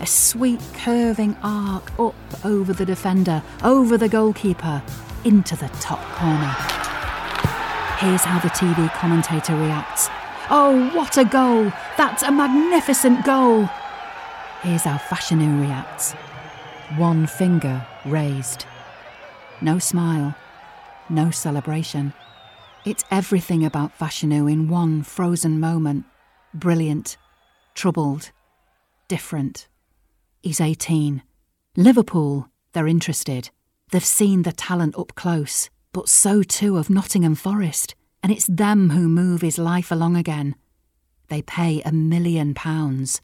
A 0.00 0.06
sweet 0.06 0.60
curving 0.74 1.36
arc 1.42 1.90
up 1.98 2.14
over 2.44 2.72
the 2.72 2.84
defender, 2.84 3.42
over 3.62 3.96
the 3.96 4.08
goalkeeper, 4.08 4.82
into 5.24 5.56
the 5.56 5.68
top 5.80 6.02
corner. 6.16 6.54
Here's 7.98 8.24
how 8.24 8.38
the 8.40 8.48
TV 8.48 8.92
commentator 8.94 9.56
reacts. 9.56 10.10
Oh, 10.48 10.90
what 10.94 11.18
a 11.18 11.24
goal! 11.24 11.72
That's 11.96 12.22
a 12.22 12.30
magnificent 12.30 13.24
goal! 13.24 13.68
Here's 14.62 14.84
how 14.84 14.96
Fashanu 14.96 15.60
reacts. 15.60 16.12
One 16.96 17.26
finger 17.26 17.86
raised. 18.04 18.64
No 19.60 19.78
smile. 19.78 20.34
No 21.08 21.30
celebration. 21.30 22.12
It's 22.84 23.04
everything 23.10 23.64
about 23.64 23.98
Fashanu 23.98 24.50
in 24.50 24.68
one 24.68 25.02
frozen 25.02 25.58
moment. 25.58 26.04
Brilliant, 26.54 27.16
troubled, 27.74 28.30
different. 29.08 29.66
He's 30.42 30.60
18. 30.60 31.22
Liverpool, 31.76 32.48
they're 32.72 32.86
interested. 32.86 33.50
They've 33.90 34.04
seen 34.04 34.42
the 34.42 34.52
talent 34.52 34.96
up 34.96 35.14
close, 35.16 35.70
but 35.92 36.08
so 36.08 36.42
too 36.42 36.76
of 36.76 36.88
Nottingham 36.88 37.34
Forest, 37.34 37.94
and 38.26 38.32
it's 38.32 38.46
them 38.46 38.90
who 38.90 39.08
move 39.08 39.40
his 39.40 39.56
life 39.56 39.92
along 39.92 40.16
again. 40.16 40.56
They 41.28 41.42
pay 41.42 41.80
a 41.82 41.92
million 41.92 42.54
pounds. 42.54 43.20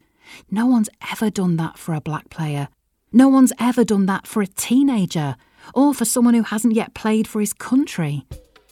No 0.49 0.65
one's 0.67 0.89
ever 1.11 1.29
done 1.29 1.57
that 1.57 1.77
for 1.77 1.93
a 1.93 2.01
black 2.01 2.31
player. 2.31 2.69
No 3.13 3.27
one's 3.27 3.53
ever 3.59 3.83
done 3.83 4.07
that 4.07 4.29
for 4.29 4.43
a 4.43 4.47
teenager, 4.47 5.35
or 5.75 5.93
for 5.93 6.05
someone 6.05 6.35
who 6.35 6.45
hasn't 6.45 6.77
yet 6.77 6.95
played 6.95 7.27
for 7.27 7.41
his 7.41 7.53
country 7.53 8.25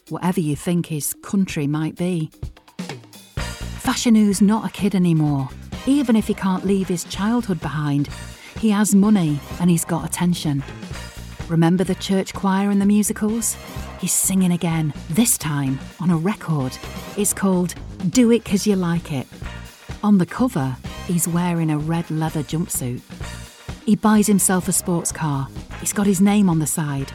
whatever 0.08 0.38
you 0.38 0.54
think 0.54 0.86
his 0.86 1.14
country 1.14 1.66
might 1.66 1.96
be. 1.96 2.30
Fashanu's 3.82 4.40
not 4.40 4.64
a 4.64 4.72
kid 4.72 4.94
anymore. 4.94 5.48
Even 5.84 6.14
if 6.14 6.28
he 6.28 6.34
can't 6.34 6.64
leave 6.64 6.86
his 6.86 7.02
childhood 7.02 7.60
behind, 7.60 8.08
he 8.60 8.70
has 8.70 8.94
money 8.94 9.40
and 9.58 9.68
he's 9.68 9.84
got 9.84 10.06
attention. 10.06 10.62
Remember 11.48 11.82
the 11.82 11.96
church 11.96 12.34
choir 12.34 12.70
and 12.70 12.80
the 12.80 12.86
musicals? 12.86 13.56
He's 14.00 14.12
singing 14.12 14.52
again, 14.52 14.94
this 15.10 15.36
time 15.36 15.78
on 16.00 16.10
a 16.10 16.16
record. 16.16 16.76
It's 17.16 17.34
called 17.34 17.74
Do 18.08 18.30
It 18.30 18.44
'Cause 18.44 18.66
You 18.66 18.76
Like 18.76 19.12
It. 19.12 19.26
On 20.02 20.16
the 20.16 20.24
cover, 20.24 20.76
he's 21.06 21.28
wearing 21.28 21.70
a 21.70 21.78
red 21.78 22.10
leather 22.10 22.42
jumpsuit. 22.42 23.02
He 23.84 23.96
buys 23.96 24.26
himself 24.26 24.68
a 24.68 24.72
sports 24.72 25.12
car. 25.12 25.48
He's 25.80 25.92
got 25.92 26.06
his 26.06 26.20
name 26.20 26.48
on 26.48 26.60
the 26.60 26.66
side. 26.66 27.12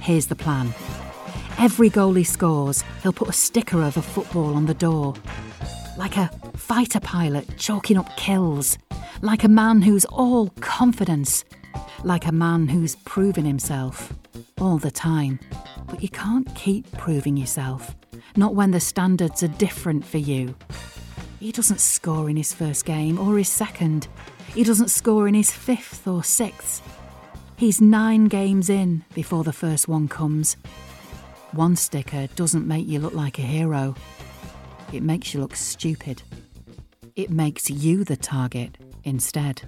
Here's 0.00 0.26
the 0.26 0.36
plan 0.36 0.72
Every 1.58 1.90
goal 1.90 2.14
he 2.14 2.24
scores, 2.24 2.82
he'll 3.02 3.12
put 3.12 3.28
a 3.28 3.34
sticker 3.34 3.82
of 3.82 3.98
a 3.98 4.02
football 4.02 4.54
on 4.54 4.64
the 4.64 4.72
door. 4.72 5.12
Like 5.98 6.16
a 6.16 6.30
fighter 6.56 7.00
pilot 7.00 7.58
chalking 7.58 7.98
up 7.98 8.16
kills. 8.16 8.78
Like 9.20 9.44
a 9.44 9.48
man 9.48 9.82
who's 9.82 10.06
all 10.06 10.48
confidence. 10.60 11.44
Like 12.02 12.26
a 12.26 12.32
man 12.32 12.68
who's 12.68 12.96
proven 13.04 13.44
himself 13.44 14.14
all 14.58 14.78
the 14.78 14.90
time. 14.90 15.38
But 15.90 16.02
you 16.02 16.08
can't 16.08 16.54
keep 16.54 16.90
proving 16.92 17.36
yourself. 17.36 17.94
Not 18.36 18.54
when 18.54 18.70
the 18.70 18.80
standards 18.80 19.42
are 19.42 19.48
different 19.48 20.04
for 20.04 20.18
you. 20.18 20.54
He 21.40 21.52
doesn't 21.52 21.80
score 21.80 22.30
in 22.30 22.36
his 22.36 22.54
first 22.54 22.84
game 22.84 23.18
or 23.18 23.36
his 23.36 23.48
second. 23.48 24.08
He 24.54 24.64
doesn't 24.64 24.90
score 24.90 25.26
in 25.28 25.34
his 25.34 25.50
fifth 25.50 26.06
or 26.06 26.22
sixth. 26.22 26.82
He's 27.56 27.80
nine 27.80 28.26
games 28.26 28.70
in 28.70 29.04
before 29.14 29.44
the 29.44 29.52
first 29.52 29.88
one 29.88 30.08
comes. 30.08 30.56
One 31.52 31.76
sticker 31.76 32.28
doesn't 32.36 32.66
make 32.66 32.86
you 32.86 33.00
look 33.00 33.14
like 33.14 33.38
a 33.38 33.42
hero, 33.42 33.94
it 34.92 35.02
makes 35.02 35.34
you 35.34 35.40
look 35.40 35.54
stupid. 35.54 36.22
It 37.16 37.30
makes 37.30 37.70
you 37.70 38.04
the 38.04 38.16
target 38.16 38.76
instead. 39.04 39.62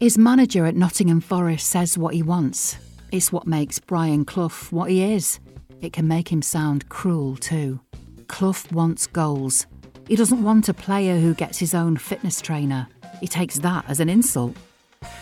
His 0.00 0.16
manager 0.16 0.66
at 0.66 0.76
Nottingham 0.76 1.20
Forest 1.20 1.66
says 1.66 1.98
what 1.98 2.14
he 2.14 2.22
wants. 2.22 2.76
It's 3.14 3.30
what 3.30 3.46
makes 3.46 3.78
Brian 3.78 4.24
Clough 4.24 4.70
what 4.72 4.90
he 4.90 5.14
is. 5.14 5.38
It 5.80 5.92
can 5.92 6.08
make 6.08 6.32
him 6.32 6.42
sound 6.42 6.88
cruel 6.88 7.36
too. 7.36 7.78
Clough 8.26 8.64
wants 8.72 9.06
goals. 9.06 9.68
He 10.08 10.16
doesn't 10.16 10.42
want 10.42 10.68
a 10.68 10.74
player 10.74 11.20
who 11.20 11.32
gets 11.32 11.58
his 11.58 11.74
own 11.74 11.96
fitness 11.96 12.40
trainer. 12.40 12.88
He 13.20 13.28
takes 13.28 13.60
that 13.60 13.84
as 13.86 14.00
an 14.00 14.08
insult. 14.08 14.56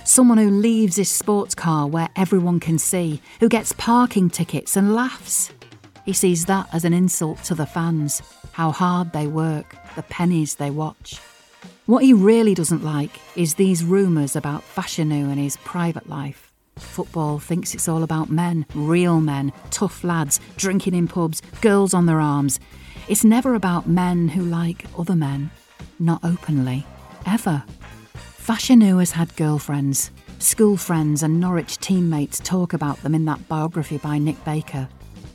Someone 0.05 0.39
who 0.39 0.49
leaves 0.49 0.97
his 0.97 1.11
sports 1.11 1.55
car 1.55 1.87
where 1.87 2.09
everyone 2.17 2.61
can 2.61 2.79
see, 2.79 3.21
who 3.41 3.49
gets 3.51 3.75
parking 3.75 4.31
tickets 4.31 4.75
and 4.75 4.95
laughs. 4.95 5.53
He 6.07 6.15
sees 6.15 6.47
that 6.47 6.71
as 6.73 6.87
an 6.87 6.95
insult 6.95 7.45
to 7.45 7.55
the 7.55 7.67
fans, 7.67 8.23
how 8.53 8.71
hard 8.71 9.13
they 9.13 9.27
work, 9.27 9.77
the 9.97 10.03
pennies 10.05 10.55
they 10.55 10.71
watch. 10.71 11.21
What 11.85 12.05
he 12.05 12.15
really 12.15 12.55
doesn't 12.55 12.83
like 12.83 13.21
is 13.37 13.57
these 13.57 13.85
rumours 13.85 14.35
about 14.35 14.63
Fashanu 14.63 15.31
and 15.31 15.39
his 15.39 15.59
private 15.59 16.09
life. 16.09 16.52
Football 16.77 17.39
thinks 17.39 17.75
it's 17.75 17.89
all 17.89 18.03
about 18.03 18.31
men, 18.31 18.67
real 18.75 19.21
men, 19.21 19.53
tough 19.71 20.03
lads, 20.05 20.41
drinking 20.57 20.95
in 20.95 21.09
pubs, 21.09 21.41
girls 21.61 21.95
on 21.95 22.07
their 22.07 22.21
arms. 22.21 22.59
It's 23.09 23.25
never 23.25 23.55
about 23.55 23.89
men 23.89 24.29
who 24.29 24.43
like 24.43 24.87
other 24.99 25.17
men, 25.17 25.51
not 25.99 26.25
openly. 26.25 26.87
ever. 27.27 27.63
Fashanu 28.15 28.99
has 28.99 29.13
had 29.13 29.35
girlfriends, 29.37 30.11
school 30.39 30.77
friends, 30.77 31.23
and 31.23 31.39
Norwich 31.39 31.79
teammates 31.79 32.41
talk 32.41 32.73
about 32.73 33.01
them 33.03 33.15
in 33.15 33.25
that 33.27 33.49
biography 33.49 33.99
by 33.99 34.19
Nick 34.19 34.43
Baker. 34.45 34.89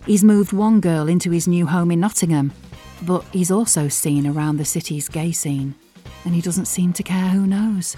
He's 0.06 0.24
moved 0.24 0.53
one 0.53 0.79
girl 0.79 1.08
into 1.08 1.32
his 1.32 1.48
new 1.48 1.65
home 1.65 1.91
in 1.91 2.00
Nottingham, 2.00 2.51
but 3.03 3.24
he's 3.32 3.51
also 3.51 3.88
seen 3.88 4.27
around 4.27 4.58
the 4.58 4.65
city's 4.65 5.08
gay 5.10 5.32
scene, 5.32 5.75
and 6.25 6.34
he 6.34 6.41
doesn't 6.41 6.65
seem 6.65 6.94
to 6.94 7.03
care 7.03 7.29
who 7.29 7.48
knows. 7.48 7.96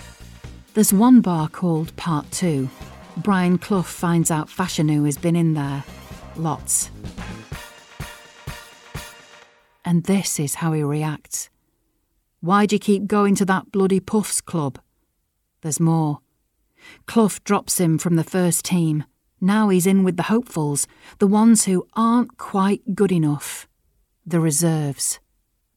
There's 0.74 0.94
one 0.94 1.22
bar 1.22 1.50
called 1.50 1.96
Part 1.96 2.30
2. 2.32 2.70
Brian 3.22 3.58
Clough 3.58 3.82
finds 3.82 4.32
out 4.32 4.48
Fashanu 4.48 5.06
has 5.06 5.18
been 5.18 5.36
in 5.36 5.54
there. 5.54 5.84
Lots. 6.38 6.90
And 9.84 10.04
this 10.06 10.40
is 10.40 10.56
how 10.56 10.72
he 10.72 10.84
reacts. 10.84 11.50
Why 12.40 12.66
do 12.66 12.76
you 12.76 12.80
keep 12.80 13.08
going 13.08 13.36
to 13.36 13.46
that 13.46 13.72
bloody 13.72 14.00
Puffs 14.00 14.40
club? 14.40 14.80
There's 15.62 15.80
more. 15.80 16.20
Clough 17.08 17.40
drops 17.44 17.80
him 17.80 17.98
from 17.98 18.16
the 18.16 18.24
first 18.24 18.64
team. 18.64 19.04
Now 19.42 19.68
he's 19.68 19.88
in 19.88 20.04
with 20.04 20.16
the 20.16 20.24
hopefuls, 20.24 20.88
the 21.18 21.28
ones 21.28 21.66
who 21.66 21.86
aren't 21.94 22.38
quite 22.38 22.96
good 22.96 23.12
enough. 23.12 23.68
The 24.26 24.40
reserves. 24.40 25.20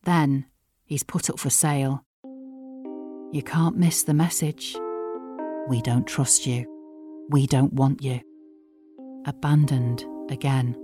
Then 0.04 0.46
he's 0.84 1.02
put 1.02 1.28
up 1.28 1.40
for 1.40 1.50
sale. 1.50 2.04
You 3.32 3.42
can't 3.44 3.76
miss 3.76 4.04
the 4.04 4.14
message. 4.14 4.76
We 5.68 5.80
don't 5.80 6.06
trust 6.06 6.46
you. 6.46 6.81
We 7.30 7.46
don't 7.46 7.72
want 7.72 8.02
you. 8.02 8.20
Abandoned 9.26 10.04
again. 10.30 10.76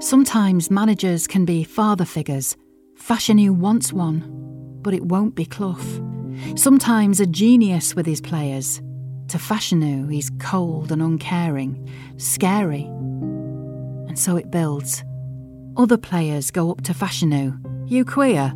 Sometimes 0.00 0.70
managers 0.70 1.26
can 1.26 1.44
be 1.44 1.64
father 1.64 2.04
figures. 2.04 2.56
Fashanu 2.98 3.50
wants 3.50 3.92
one, 3.92 4.24
but 4.82 4.94
it 4.94 5.04
won't 5.04 5.34
be 5.34 5.44
Clough. 5.44 6.02
Sometimes 6.56 7.20
a 7.20 7.26
genius 7.26 7.94
with 7.94 8.06
his 8.06 8.20
players. 8.20 8.82
To 9.28 9.38
Fashanu, 9.38 10.12
he's 10.12 10.30
cold 10.38 10.92
and 10.92 11.00
uncaring, 11.00 11.88
scary. 12.18 12.84
And 12.84 14.18
so 14.18 14.36
it 14.36 14.50
builds. 14.50 15.02
Other 15.76 15.96
players 15.96 16.50
go 16.50 16.70
up 16.70 16.82
to 16.82 16.92
Fashanu, 16.92 17.58
You 17.90 18.04
queer? 18.04 18.52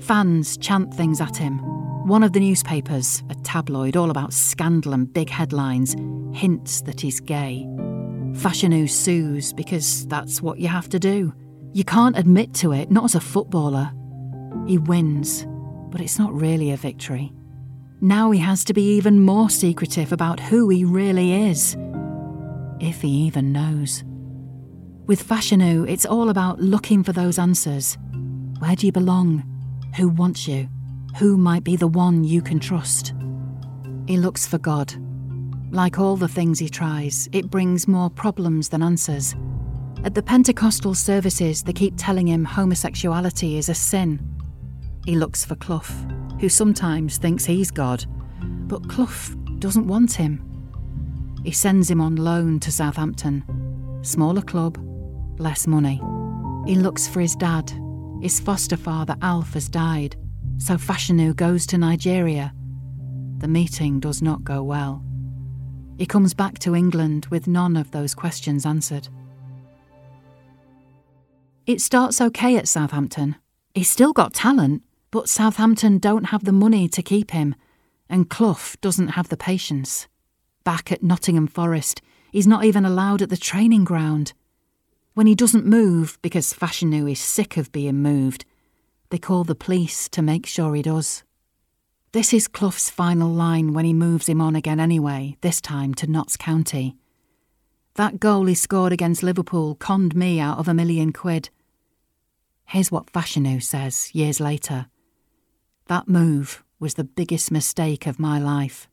Fans 0.00 0.56
chant 0.56 0.94
things 0.94 1.20
at 1.20 1.36
him. 1.36 1.60
One 2.08 2.22
of 2.22 2.32
the 2.32 2.40
newspapers, 2.40 3.22
a 3.28 3.34
tabloid 3.34 3.94
all 3.94 4.10
about 4.10 4.32
scandal 4.32 4.94
and 4.94 5.12
big 5.12 5.28
headlines, 5.28 5.94
hints 6.32 6.80
that 6.82 7.02
he's 7.02 7.20
gay. 7.20 7.66
Fashanu 8.32 8.88
sues 8.88 9.52
because 9.52 10.06
that's 10.06 10.40
what 10.40 10.58
you 10.58 10.68
have 10.68 10.88
to 10.88 10.98
do. 10.98 11.34
You 11.74 11.84
can't 11.84 12.16
admit 12.16 12.54
to 12.54 12.72
it, 12.72 12.90
not 12.90 13.04
as 13.04 13.14
a 13.14 13.20
footballer. 13.20 13.92
He 14.66 14.78
wins, 14.78 15.46
but 15.90 16.00
it's 16.00 16.18
not 16.18 16.32
really 16.32 16.70
a 16.70 16.78
victory. 16.78 17.30
Now 18.00 18.30
he 18.30 18.40
has 18.40 18.64
to 18.64 18.72
be 18.72 18.96
even 18.96 19.20
more 19.20 19.50
secretive 19.50 20.10
about 20.10 20.40
who 20.40 20.70
he 20.70 20.86
really 20.86 21.50
is. 21.50 21.76
If 22.80 23.02
he 23.02 23.10
even 23.26 23.52
knows. 23.52 24.02
With 25.06 25.28
Fashanu, 25.28 25.86
it's 25.86 26.06
all 26.06 26.30
about 26.30 26.58
looking 26.58 27.04
for 27.04 27.12
those 27.12 27.38
answers. 27.38 27.98
Where 28.60 28.76
do 28.76 28.86
you 28.86 28.92
belong? 28.92 29.44
Who 29.96 30.08
wants 30.08 30.48
you? 30.48 30.70
Who 31.18 31.36
might 31.36 31.64
be 31.64 31.74
the 31.74 31.88
one 31.88 32.22
you 32.22 32.40
can 32.40 32.60
trust? 32.60 33.12
He 34.06 34.16
looks 34.16 34.46
for 34.46 34.56
God. 34.56 34.94
Like 35.72 35.98
all 35.98 36.16
the 36.16 36.28
things 36.28 36.60
he 36.60 36.68
tries, 36.68 37.28
it 37.32 37.50
brings 37.50 37.88
more 37.88 38.08
problems 38.08 38.68
than 38.68 38.84
answers. 38.84 39.34
At 40.04 40.14
the 40.14 40.22
Pentecostal 40.22 40.94
services, 40.94 41.64
they 41.64 41.72
keep 41.72 41.94
telling 41.96 42.28
him 42.28 42.44
homosexuality 42.44 43.58
is 43.58 43.68
a 43.68 43.74
sin. 43.74 44.20
He 45.06 45.16
looks 45.16 45.44
for 45.44 45.56
Clough, 45.56 45.90
who 46.38 46.48
sometimes 46.48 47.18
thinks 47.18 47.44
he's 47.44 47.72
God, 47.72 48.04
but 48.68 48.88
Clough 48.88 49.34
doesn't 49.58 49.88
want 49.88 50.12
him. 50.12 50.44
He 51.42 51.50
sends 51.50 51.90
him 51.90 52.00
on 52.00 52.14
loan 52.14 52.60
to 52.60 52.70
Southampton. 52.70 53.42
Smaller 54.02 54.42
club, 54.42 54.78
less 55.40 55.66
money. 55.66 56.00
He 56.64 56.76
looks 56.76 57.08
for 57.08 57.18
his 57.18 57.34
dad. 57.34 57.72
His 58.22 58.38
foster 58.38 58.76
father, 58.76 59.16
Alf, 59.20 59.54
has 59.54 59.68
died, 59.68 60.14
so 60.58 60.76
Fashanu 60.76 61.34
goes 61.34 61.66
to 61.66 61.78
Nigeria. 61.78 62.52
The 63.38 63.48
meeting 63.48 64.00
does 64.00 64.20
not 64.20 64.44
go 64.44 64.62
well. 64.62 65.02
He 65.96 66.06
comes 66.06 66.34
back 66.34 66.58
to 66.60 66.74
England 66.74 67.26
with 67.26 67.46
none 67.46 67.76
of 67.76 67.90
those 67.90 68.14
questions 68.14 68.66
answered. 68.66 69.08
It 71.66 71.80
starts 71.80 72.20
okay 72.20 72.56
at 72.56 72.68
Southampton. 72.68 73.36
He's 73.74 73.90
still 73.90 74.12
got 74.12 74.32
talent, 74.32 74.82
but 75.10 75.28
Southampton 75.28 75.98
don't 75.98 76.24
have 76.24 76.44
the 76.44 76.52
money 76.52 76.88
to 76.88 77.02
keep 77.02 77.30
him, 77.30 77.54
and 78.08 78.30
Clough 78.30 78.74
doesn't 78.80 79.08
have 79.08 79.28
the 79.28 79.36
patience. 79.36 80.08
Back 80.64 80.90
at 80.90 81.02
Nottingham 81.02 81.46
Forest, 81.46 82.00
he's 82.32 82.46
not 82.46 82.64
even 82.64 82.84
allowed 82.84 83.22
at 83.22 83.30
the 83.30 83.36
training 83.36 83.84
ground. 83.84 84.32
When 85.14 85.26
he 85.26 85.34
doesn't 85.34 85.66
move 85.66 86.18
because 86.22 86.54
Fashanu 86.54 87.10
is 87.10 87.20
sick 87.20 87.56
of 87.56 87.72
being 87.72 88.02
moved, 88.02 88.44
they 89.10 89.18
call 89.18 89.44
the 89.44 89.54
police 89.54 90.08
to 90.10 90.22
make 90.22 90.46
sure 90.46 90.74
he 90.74 90.82
does. 90.82 91.22
This 92.12 92.32
is 92.32 92.48
Clough's 92.48 92.90
final 92.90 93.30
line 93.30 93.72
when 93.72 93.84
he 93.84 93.92
moves 93.92 94.28
him 94.28 94.40
on 94.40 94.56
again 94.56 94.80
anyway, 94.80 95.36
this 95.40 95.60
time 95.60 95.94
to 95.94 96.06
Notts 96.06 96.36
County. 96.36 96.96
That 97.96 98.20
goal 98.20 98.46
he 98.46 98.54
scored 98.54 98.92
against 98.92 99.22
Liverpool 99.22 99.74
conned 99.74 100.16
me 100.16 100.40
out 100.40 100.58
of 100.58 100.68
a 100.68 100.74
million 100.74 101.12
quid. 101.12 101.50
Here's 102.64 102.92
what 102.92 103.12
Fashanu 103.12 103.62
says 103.62 104.14
years 104.14 104.40
later. 104.40 104.86
That 105.86 106.08
move 106.08 106.62
was 106.78 106.94
the 106.94 107.04
biggest 107.04 107.50
mistake 107.50 108.06
of 108.06 108.18
my 108.18 108.38
life. 108.38 108.88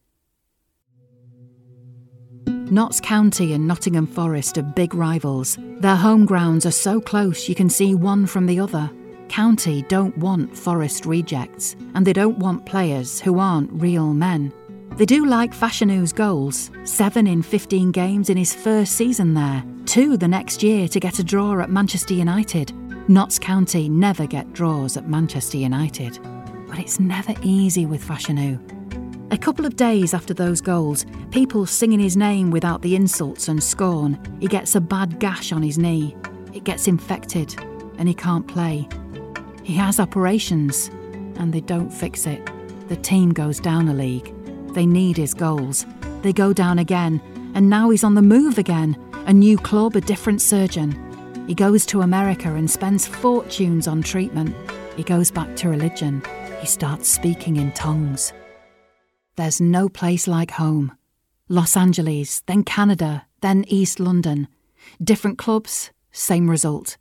Notts 2.47 2.99
County 2.99 3.53
and 3.53 3.67
Nottingham 3.67 4.07
Forest 4.07 4.57
are 4.57 4.63
big 4.63 4.95
rivals. 4.95 5.57
Their 5.79 5.95
home 5.95 6.25
grounds 6.25 6.65
are 6.65 6.71
so 6.71 6.99
close 6.99 7.47
you 7.47 7.53
can 7.53 7.69
see 7.69 7.93
one 7.93 8.25
from 8.25 8.47
the 8.47 8.59
other. 8.59 8.89
County 9.29 9.83
don't 9.83 10.17
want 10.17 10.55
Forest 10.55 11.05
rejects, 11.05 11.75
and 11.93 12.05
they 12.05 12.13
don't 12.13 12.37
want 12.37 12.65
players 12.65 13.19
who 13.19 13.39
aren't 13.39 13.71
real 13.73 14.13
men. 14.13 14.53
They 14.97 15.05
do 15.05 15.25
like 15.25 15.53
Fashanu's 15.53 16.13
goals 16.13 16.71
seven 16.85 17.27
in 17.27 17.41
15 17.41 17.91
games 17.91 18.29
in 18.29 18.37
his 18.37 18.53
first 18.53 18.93
season 18.93 19.33
there, 19.33 19.63
two 19.85 20.15
the 20.15 20.27
next 20.27 20.63
year 20.63 20.87
to 20.87 20.99
get 20.99 21.19
a 21.19 21.23
draw 21.23 21.59
at 21.59 21.69
Manchester 21.69 22.13
United. 22.13 22.71
Notts 23.09 23.37
County 23.37 23.89
never 23.89 24.25
get 24.25 24.53
draws 24.53 24.97
at 24.97 25.09
Manchester 25.09 25.57
United. 25.57 26.17
But 26.67 26.79
it's 26.79 26.99
never 26.99 27.33
easy 27.43 27.85
with 27.85 28.03
Fashanu. 28.03 28.59
A 29.31 29.37
couple 29.37 29.65
of 29.65 29.75
days 29.75 30.13
after 30.13 30.33
those 30.33 30.61
goals, 30.61 31.05
people 31.29 31.65
singing 31.65 31.99
his 31.99 32.15
name 32.15 32.49
without 32.49 32.81
the 32.81 32.95
insults 32.95 33.47
and 33.47 33.61
scorn, 33.61 34.17
he 34.39 34.47
gets 34.47 34.75
a 34.75 34.81
bad 34.81 35.19
gash 35.19 35.51
on 35.51 35.61
his 35.61 35.77
knee. 35.77 36.15
It 36.53 36.63
gets 36.63 36.87
infected, 36.87 37.53
and 37.97 38.07
he 38.07 38.13
can't 38.13 38.47
play. 38.47 38.87
He 39.65 39.73
has 39.77 39.99
operations, 39.99 40.91
and 41.37 41.51
they 41.51 41.59
don't 41.59 41.89
fix 41.89 42.27
it. 42.27 42.51
The 42.87 42.95
team 42.97 43.33
goes 43.33 43.59
down 43.59 43.87
a 43.87 43.95
league. 43.95 44.31
They 44.75 44.85
need 44.85 45.17
his 45.17 45.33
goals. 45.33 45.87
They 46.21 46.33
go 46.33 46.53
down 46.53 46.77
again, 46.77 47.19
and 47.55 47.67
now 47.67 47.89
he's 47.89 48.03
on 48.03 48.13
the 48.13 48.21
move 48.21 48.59
again. 48.59 48.95
A 49.25 49.33
new 49.33 49.57
club, 49.57 49.95
a 49.95 50.01
different 50.01 50.39
surgeon. 50.39 50.91
He 51.47 51.55
goes 51.55 51.83
to 51.87 52.01
America 52.01 52.53
and 52.53 52.69
spends 52.69 53.07
fortunes 53.07 53.87
on 53.87 54.03
treatment. 54.03 54.55
He 54.95 55.01
goes 55.01 55.31
back 55.31 55.55
to 55.55 55.69
religion. 55.69 56.21
He 56.59 56.67
starts 56.67 57.09
speaking 57.09 57.55
in 57.55 57.71
tongues. 57.71 58.33
There's 59.35 59.59
no 59.59 59.89
place 59.89 60.27
like 60.27 60.51
home. 60.51 60.95
Los 61.49 61.75
Angeles, 61.75 62.43
then 62.45 62.63
Canada, 62.63 63.25
then 63.41 63.65
East 63.67 63.99
London. 63.99 64.47
Different 65.03 65.39
clubs, 65.39 65.89
same 66.11 66.51
result. 66.51 66.97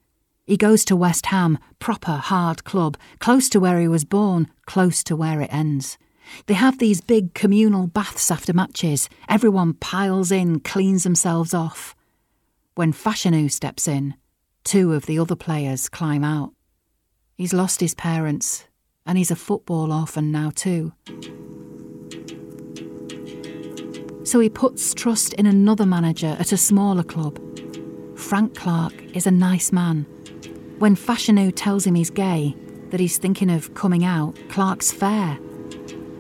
He 0.47 0.59
goes 0.59 0.85
to 0.87 0.97
West 0.97 1.27
Ham, 1.27 1.59
proper 1.79 2.13
hard 2.13 2.65
club, 2.65 2.99
close 3.19 3.49
to 3.49 3.61
where 3.61 3.81
he 3.81 3.89
was 3.89 4.05
born, 4.05 4.49
close 4.67 5.03
to 5.05 5.17
where 5.17 5.41
it 5.41 5.53
ends. 5.53 5.97
They 6.47 6.55
have 6.55 6.79
these 6.79 7.01
big 7.01 7.33
communal 7.33 7.87
baths 7.87 8.31
after 8.31 8.53
matches. 8.53 9.09
Everyone 9.27 9.73
piles 9.73 10.31
in, 10.31 10.61
cleans 10.61 11.05
themselves 11.05 11.55
off. 11.55 11.95
When 12.75 12.93
Fashanu 12.93 13.51
steps 13.51 13.89
in, 13.89 14.15
two 14.65 14.93
of 14.93 15.07
the 15.07 15.19
other 15.19 15.37
players 15.37 15.89
climb 15.89 16.25
out. 16.25 16.53
He's 17.37 17.55
lost 17.55 17.81
his 17.81 17.95
parents, 17.95 18.67
and 19.07 19.17
he's 19.17 19.31
a 19.31 19.37
football 19.37 19.93
orphan 19.93 20.31
now, 20.31 20.51
too. 20.55 20.93
So 24.25 24.41
he 24.41 24.51
puts 24.51 24.93
trust 24.93 25.33
in 25.35 25.47
another 25.47 25.87
manager 25.87 26.37
at 26.39 26.53
a 26.53 26.57
smaller 26.59 27.03
club. 27.03 27.39
Frank 28.19 28.55
Clark 28.55 28.95
is 29.15 29.27
a 29.27 29.31
nice 29.31 29.73
man 29.73 30.07
when 30.85 30.95
Fashanu 30.95 31.51
tells 31.57 31.87
him 31.87 31.95
he's 31.95 32.11
gay, 32.11 32.55
that 32.91 33.01
he's 33.01 33.17
thinking 33.17 33.49
of 33.49 33.73
coming 33.73 34.05
out, 34.05 34.39
Clark's 34.51 34.93
fair. 34.93 35.39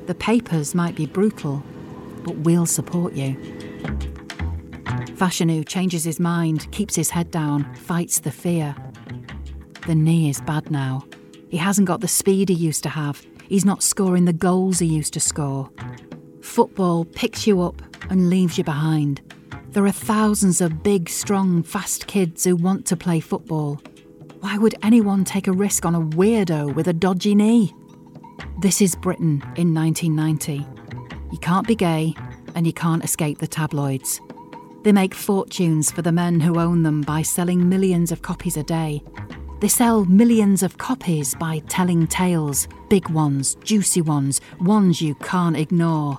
The 0.07 0.14
papers 0.14 0.74
might 0.74 0.94
be 0.94 1.05
brutal, 1.05 1.62
but 2.22 2.35
we'll 2.37 2.64
support 2.64 3.12
you. 3.12 3.35
Fashanu 5.18 5.68
changes 5.68 6.03
his 6.03 6.18
mind, 6.18 6.72
keeps 6.72 6.96
his 6.96 7.11
head 7.11 7.31
down, 7.31 7.74
fights 7.74 8.20
the 8.20 8.31
fear. 8.31 8.74
The 9.87 9.94
knee 9.94 10.31
is 10.31 10.40
bad 10.40 10.70
now. 10.70 11.05
He 11.50 11.59
hasn't 11.59 11.87
got 11.87 12.00
the 12.00 12.09
speed 12.09 12.48
he 12.48 12.55
used 12.55 12.83
to 12.85 12.88
have. 12.88 13.22
he's 13.46 13.66
not 13.66 13.83
scoring 13.83 14.24
the 14.24 14.33
goals 14.33 14.79
he 14.79 14.87
used 14.87 15.12
to 15.12 15.20
score. 15.20 15.70
Football 16.40 17.05
picks 17.05 17.46
you 17.46 17.61
up 17.61 17.83
and 18.09 18.31
leaves 18.31 18.57
you 18.57 18.64
behind. 18.64 19.20
There 19.72 19.85
are 19.85 19.92
thousands 19.92 20.62
of 20.62 20.83
big, 20.83 21.11
strong, 21.11 21.62
fast 21.62 22.07
kids 22.07 22.44
who 22.44 22.57
want 22.57 22.87
to 22.87 22.96
play 22.96 23.20
football. 23.20 23.83
Why 24.44 24.59
would 24.59 24.74
anyone 24.83 25.24
take 25.24 25.46
a 25.46 25.52
risk 25.52 25.87
on 25.87 25.94
a 25.94 26.02
weirdo 26.02 26.74
with 26.74 26.87
a 26.87 26.92
dodgy 26.92 27.35
knee? 27.35 27.74
This 28.61 28.83
is 28.83 28.94
Britain 28.94 29.42
in 29.57 29.72
1990. 29.72 30.66
You 31.33 31.38
can't 31.38 31.66
be 31.66 31.74
gay 31.74 32.14
and 32.54 32.66
you 32.66 32.74
can't 32.74 33.02
escape 33.02 33.38
the 33.38 33.46
tabloids. 33.46 34.20
They 34.83 34.92
make 34.92 35.14
fortunes 35.14 35.90
for 35.90 36.02
the 36.02 36.12
men 36.12 36.40
who 36.40 36.61
own 36.61 36.83
them 36.83 37.00
by 37.00 37.22
selling 37.22 37.70
millions 37.70 38.12
of 38.12 38.20
copies 38.20 38.59
a 38.59 38.62
day. 38.62 39.02
They 39.61 39.68
sell 39.68 40.04
millions 40.04 40.62
of 40.62 40.76
copies 40.76 41.35
by 41.35 41.61
telling 41.70 42.07
tales 42.07 42.68
big 42.90 43.09
ones, 43.09 43.54
juicy 43.64 44.02
ones, 44.02 44.42
ones 44.61 45.00
you 45.00 45.14
can't 45.14 45.57
ignore. 45.57 46.18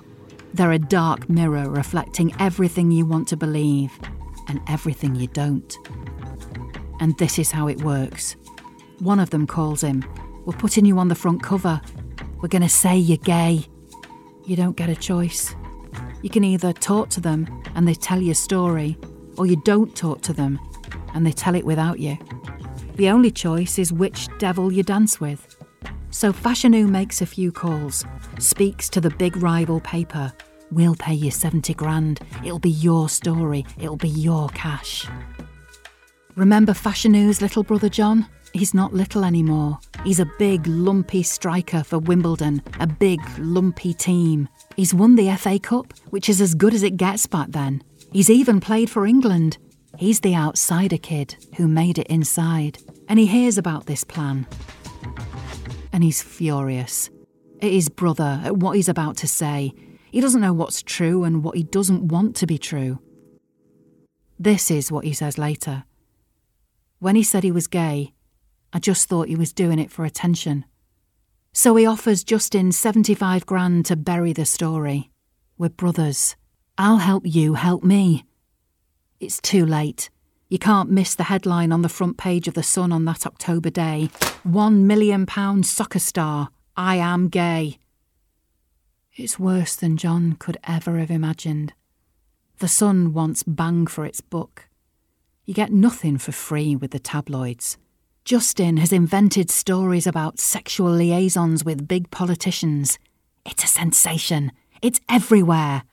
They're 0.52 0.72
a 0.72 0.80
dark 0.80 1.30
mirror 1.30 1.70
reflecting 1.70 2.34
everything 2.40 2.90
you 2.90 3.06
want 3.06 3.28
to 3.28 3.36
believe 3.36 3.92
and 4.48 4.60
everything 4.66 5.14
you 5.14 5.28
don't. 5.28 5.78
And 7.00 7.16
this 7.18 7.38
is 7.38 7.50
how 7.50 7.68
it 7.68 7.82
works. 7.82 8.36
One 8.98 9.20
of 9.20 9.30
them 9.30 9.46
calls 9.46 9.82
him, 9.82 10.04
We're 10.44 10.56
putting 10.56 10.86
you 10.86 10.98
on 10.98 11.08
the 11.08 11.14
front 11.14 11.42
cover. 11.42 11.80
We're 12.40 12.48
going 12.48 12.62
to 12.62 12.68
say 12.68 12.96
you're 12.96 13.16
gay. 13.18 13.64
You 14.46 14.56
don't 14.56 14.76
get 14.76 14.88
a 14.88 14.96
choice. 14.96 15.54
You 16.22 16.30
can 16.30 16.44
either 16.44 16.72
talk 16.72 17.08
to 17.10 17.20
them 17.20 17.62
and 17.74 17.86
they 17.86 17.94
tell 17.94 18.20
you 18.20 18.32
a 18.32 18.34
story, 18.34 18.96
or 19.36 19.46
you 19.46 19.60
don't 19.64 19.94
talk 19.94 20.22
to 20.22 20.32
them 20.32 20.58
and 21.14 21.26
they 21.26 21.32
tell 21.32 21.54
it 21.54 21.64
without 21.64 21.98
you. 21.98 22.18
The 22.96 23.10
only 23.10 23.30
choice 23.30 23.78
is 23.78 23.92
which 23.92 24.28
devil 24.38 24.72
you 24.72 24.82
dance 24.82 25.20
with. 25.20 25.56
So 26.10 26.32
Fashanu 26.32 26.88
makes 26.88 27.20
a 27.20 27.26
few 27.26 27.52
calls, 27.52 28.04
speaks 28.38 28.88
to 28.90 29.00
the 29.00 29.10
big 29.10 29.36
rival 29.36 29.80
paper. 29.80 30.32
We'll 30.70 30.94
pay 30.94 31.14
you 31.14 31.30
70 31.30 31.74
grand. 31.74 32.20
It'll 32.44 32.58
be 32.58 32.70
your 32.70 33.08
story. 33.08 33.64
It'll 33.78 33.96
be 33.96 34.08
your 34.08 34.48
cash. 34.50 35.06
Remember 36.36 36.74
Fashanu's 36.74 37.40
little 37.40 37.62
brother 37.62 37.88
John? 37.88 38.26
He's 38.52 38.74
not 38.74 38.92
little 38.92 39.24
anymore. 39.24 39.78
He's 40.04 40.20
a 40.20 40.30
big, 40.38 40.66
lumpy 40.66 41.22
striker 41.22 41.82
for 41.82 41.98
Wimbledon, 41.98 42.62
a 42.78 42.86
big, 42.86 43.20
lumpy 43.38 43.94
team. 43.94 44.46
He's 44.76 44.92
won 44.92 45.14
the 45.14 45.34
FA 45.36 45.58
Cup, 45.58 45.94
which 46.10 46.28
is 46.28 46.42
as 46.42 46.54
good 46.54 46.74
as 46.74 46.82
it 46.82 46.98
gets 46.98 47.26
back 47.26 47.48
then. 47.52 47.82
He's 48.12 48.28
even 48.28 48.60
played 48.60 48.90
for 48.90 49.06
England. 49.06 49.56
He's 49.96 50.20
the 50.20 50.34
outsider 50.34 50.98
kid 50.98 51.36
who 51.56 51.66
made 51.66 51.98
it 51.98 52.06
inside. 52.08 52.80
And 53.08 53.18
he 53.18 53.24
hears 53.24 53.56
about 53.56 53.86
this 53.86 54.04
plan. 54.04 54.46
And 55.90 56.04
he's 56.04 56.22
furious 56.22 57.08
at 57.62 57.70
his 57.72 57.88
brother, 57.88 58.42
at 58.44 58.58
what 58.58 58.76
he's 58.76 58.90
about 58.90 59.16
to 59.18 59.26
say. 59.26 59.72
He 60.10 60.20
doesn't 60.20 60.42
know 60.42 60.52
what's 60.52 60.82
true 60.82 61.24
and 61.24 61.42
what 61.42 61.56
he 61.56 61.62
doesn't 61.62 62.08
want 62.08 62.36
to 62.36 62.46
be 62.46 62.58
true. 62.58 62.98
This 64.38 64.70
is 64.70 64.92
what 64.92 65.06
he 65.06 65.14
says 65.14 65.38
later. 65.38 65.84
When 66.98 67.16
he 67.16 67.22
said 67.22 67.44
he 67.44 67.52
was 67.52 67.66
gay, 67.66 68.14
I 68.72 68.78
just 68.78 69.08
thought 69.08 69.28
he 69.28 69.36
was 69.36 69.52
doing 69.52 69.78
it 69.78 69.90
for 69.90 70.04
attention. 70.04 70.64
So 71.52 71.76
he 71.76 71.86
offers 71.86 72.24
Justin 72.24 72.72
75 72.72 73.46
grand 73.46 73.86
to 73.86 73.96
bury 73.96 74.32
the 74.32 74.44
story. 74.44 75.10
We're 75.58 75.70
brothers. 75.70 76.36
I'll 76.78 76.98
help 76.98 77.22
you 77.24 77.54
help 77.54 77.82
me. 77.82 78.24
It's 79.20 79.40
too 79.40 79.64
late. 79.64 80.10
You 80.48 80.58
can't 80.58 80.90
miss 80.90 81.14
the 81.14 81.24
headline 81.24 81.72
on 81.72 81.82
the 81.82 81.88
front 81.88 82.18
page 82.18 82.46
of 82.46 82.54
The 82.54 82.62
Sun 82.62 82.92
on 82.92 83.04
that 83.06 83.26
October 83.26 83.70
day. 83.70 84.10
One 84.42 84.86
million 84.86 85.26
pound 85.26 85.66
soccer 85.66 85.98
star. 85.98 86.50
I 86.76 86.96
am 86.96 87.28
gay. 87.28 87.78
It's 89.14 89.38
worse 89.38 89.74
than 89.74 89.96
John 89.96 90.36
could 90.38 90.58
ever 90.64 90.98
have 90.98 91.10
imagined. 91.10 91.72
The 92.58 92.68
Sun 92.68 93.14
wants 93.14 93.42
bang 93.42 93.86
for 93.86 94.04
its 94.04 94.20
buck. 94.20 94.68
You 95.46 95.54
get 95.54 95.72
nothing 95.72 96.18
for 96.18 96.32
free 96.32 96.74
with 96.74 96.90
the 96.90 96.98
tabloids. 96.98 97.78
Justin 98.24 98.78
has 98.78 98.92
invented 98.92 99.48
stories 99.48 100.04
about 100.04 100.40
sexual 100.40 100.90
liaisons 100.90 101.64
with 101.64 101.86
big 101.86 102.10
politicians. 102.10 102.98
It's 103.44 103.62
a 103.62 103.68
sensation. 103.68 104.50
It's 104.82 105.00
everywhere. 105.08 105.84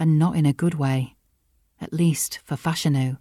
And 0.00 0.18
not 0.18 0.34
in 0.34 0.46
a 0.46 0.52
good 0.52 0.74
way. 0.74 1.14
At 1.80 1.92
least 1.92 2.40
for 2.44 2.56
Fashanu. 2.56 3.16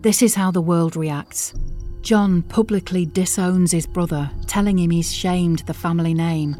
This 0.00 0.22
is 0.22 0.34
how 0.34 0.50
the 0.50 0.62
world 0.62 0.96
reacts. 0.96 1.52
John 2.00 2.40
publicly 2.40 3.04
disowns 3.04 3.72
his 3.72 3.86
brother, 3.86 4.30
telling 4.46 4.78
him 4.78 4.88
he's 4.88 5.12
shamed 5.12 5.58
the 5.66 5.74
family 5.74 6.14
name. 6.14 6.56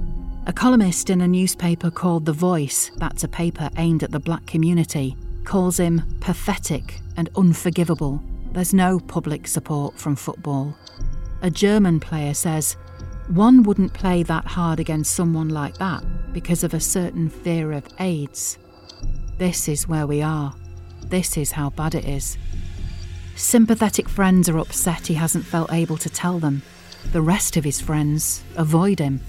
A 0.46 0.52
columnist 0.52 1.08
in 1.08 1.22
a 1.22 1.28
newspaper 1.28 1.90
called 1.90 2.26
The 2.26 2.34
Voice, 2.34 2.90
that's 2.96 3.24
a 3.24 3.28
paper 3.28 3.70
aimed 3.78 4.02
at 4.02 4.10
the 4.10 4.20
black 4.20 4.44
community, 4.44 5.16
calls 5.46 5.78
him 5.78 6.02
pathetic 6.20 7.00
and 7.16 7.30
unforgivable 7.36 8.22
there's 8.52 8.74
no 8.74 8.98
public 8.98 9.46
support 9.46 9.98
from 9.98 10.16
football. 10.16 10.76
A 11.42 11.50
German 11.50 12.00
player 12.00 12.32
says, 12.32 12.76
one 13.28 13.64
wouldn't 13.64 13.92
play 13.92 14.22
that 14.22 14.46
hard 14.46 14.80
against 14.80 15.14
someone 15.14 15.48
like 15.48 15.76
that 15.78 16.02
because 16.32 16.64
of 16.64 16.72
a 16.72 16.80
certain 16.80 17.28
fear 17.28 17.72
of 17.72 17.86
AIDS. 17.98 18.56
This 19.36 19.68
is 19.68 19.86
where 19.86 20.06
we 20.06 20.22
are. 20.22 20.54
This 21.02 21.36
is 21.36 21.52
how 21.52 21.70
bad 21.70 21.94
it 21.94 22.06
is. 22.06 22.38
Sympathetic 23.34 24.08
friends 24.08 24.48
are 24.48 24.58
upset 24.58 25.08
he 25.08 25.14
hasn't 25.14 25.44
felt 25.44 25.72
able 25.72 25.98
to 25.98 26.08
tell 26.08 26.38
them. 26.38 26.62
The 27.12 27.20
rest 27.20 27.56
of 27.56 27.64
his 27.64 27.80
friends 27.80 28.42
avoid 28.56 28.98
him. 28.98 29.20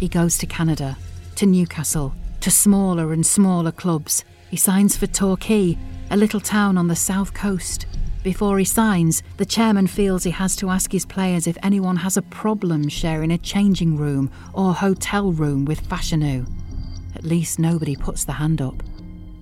He 0.00 0.08
goes 0.08 0.36
to 0.38 0.46
Canada, 0.46 0.98
to 1.36 1.46
Newcastle, 1.46 2.14
to 2.40 2.50
smaller 2.50 3.12
and 3.12 3.24
smaller 3.24 3.70
clubs. 3.70 4.24
He 4.52 4.58
signs 4.58 4.98
for 4.98 5.06
Torquay, 5.06 5.78
a 6.10 6.16
little 6.18 6.38
town 6.38 6.76
on 6.76 6.86
the 6.86 6.94
south 6.94 7.32
coast. 7.32 7.86
Before 8.22 8.58
he 8.58 8.66
signs, 8.66 9.22
the 9.38 9.46
chairman 9.46 9.86
feels 9.86 10.24
he 10.24 10.30
has 10.30 10.56
to 10.56 10.68
ask 10.68 10.92
his 10.92 11.06
players 11.06 11.46
if 11.46 11.56
anyone 11.62 11.96
has 11.96 12.18
a 12.18 12.22
problem 12.22 12.86
sharing 12.90 13.32
a 13.32 13.38
changing 13.38 13.96
room 13.96 14.30
or 14.52 14.74
hotel 14.74 15.32
room 15.32 15.64
with 15.64 15.88
Fashanu. 15.88 16.46
At 17.16 17.24
least 17.24 17.58
nobody 17.58 17.96
puts 17.96 18.26
the 18.26 18.32
hand 18.32 18.60
up. 18.60 18.82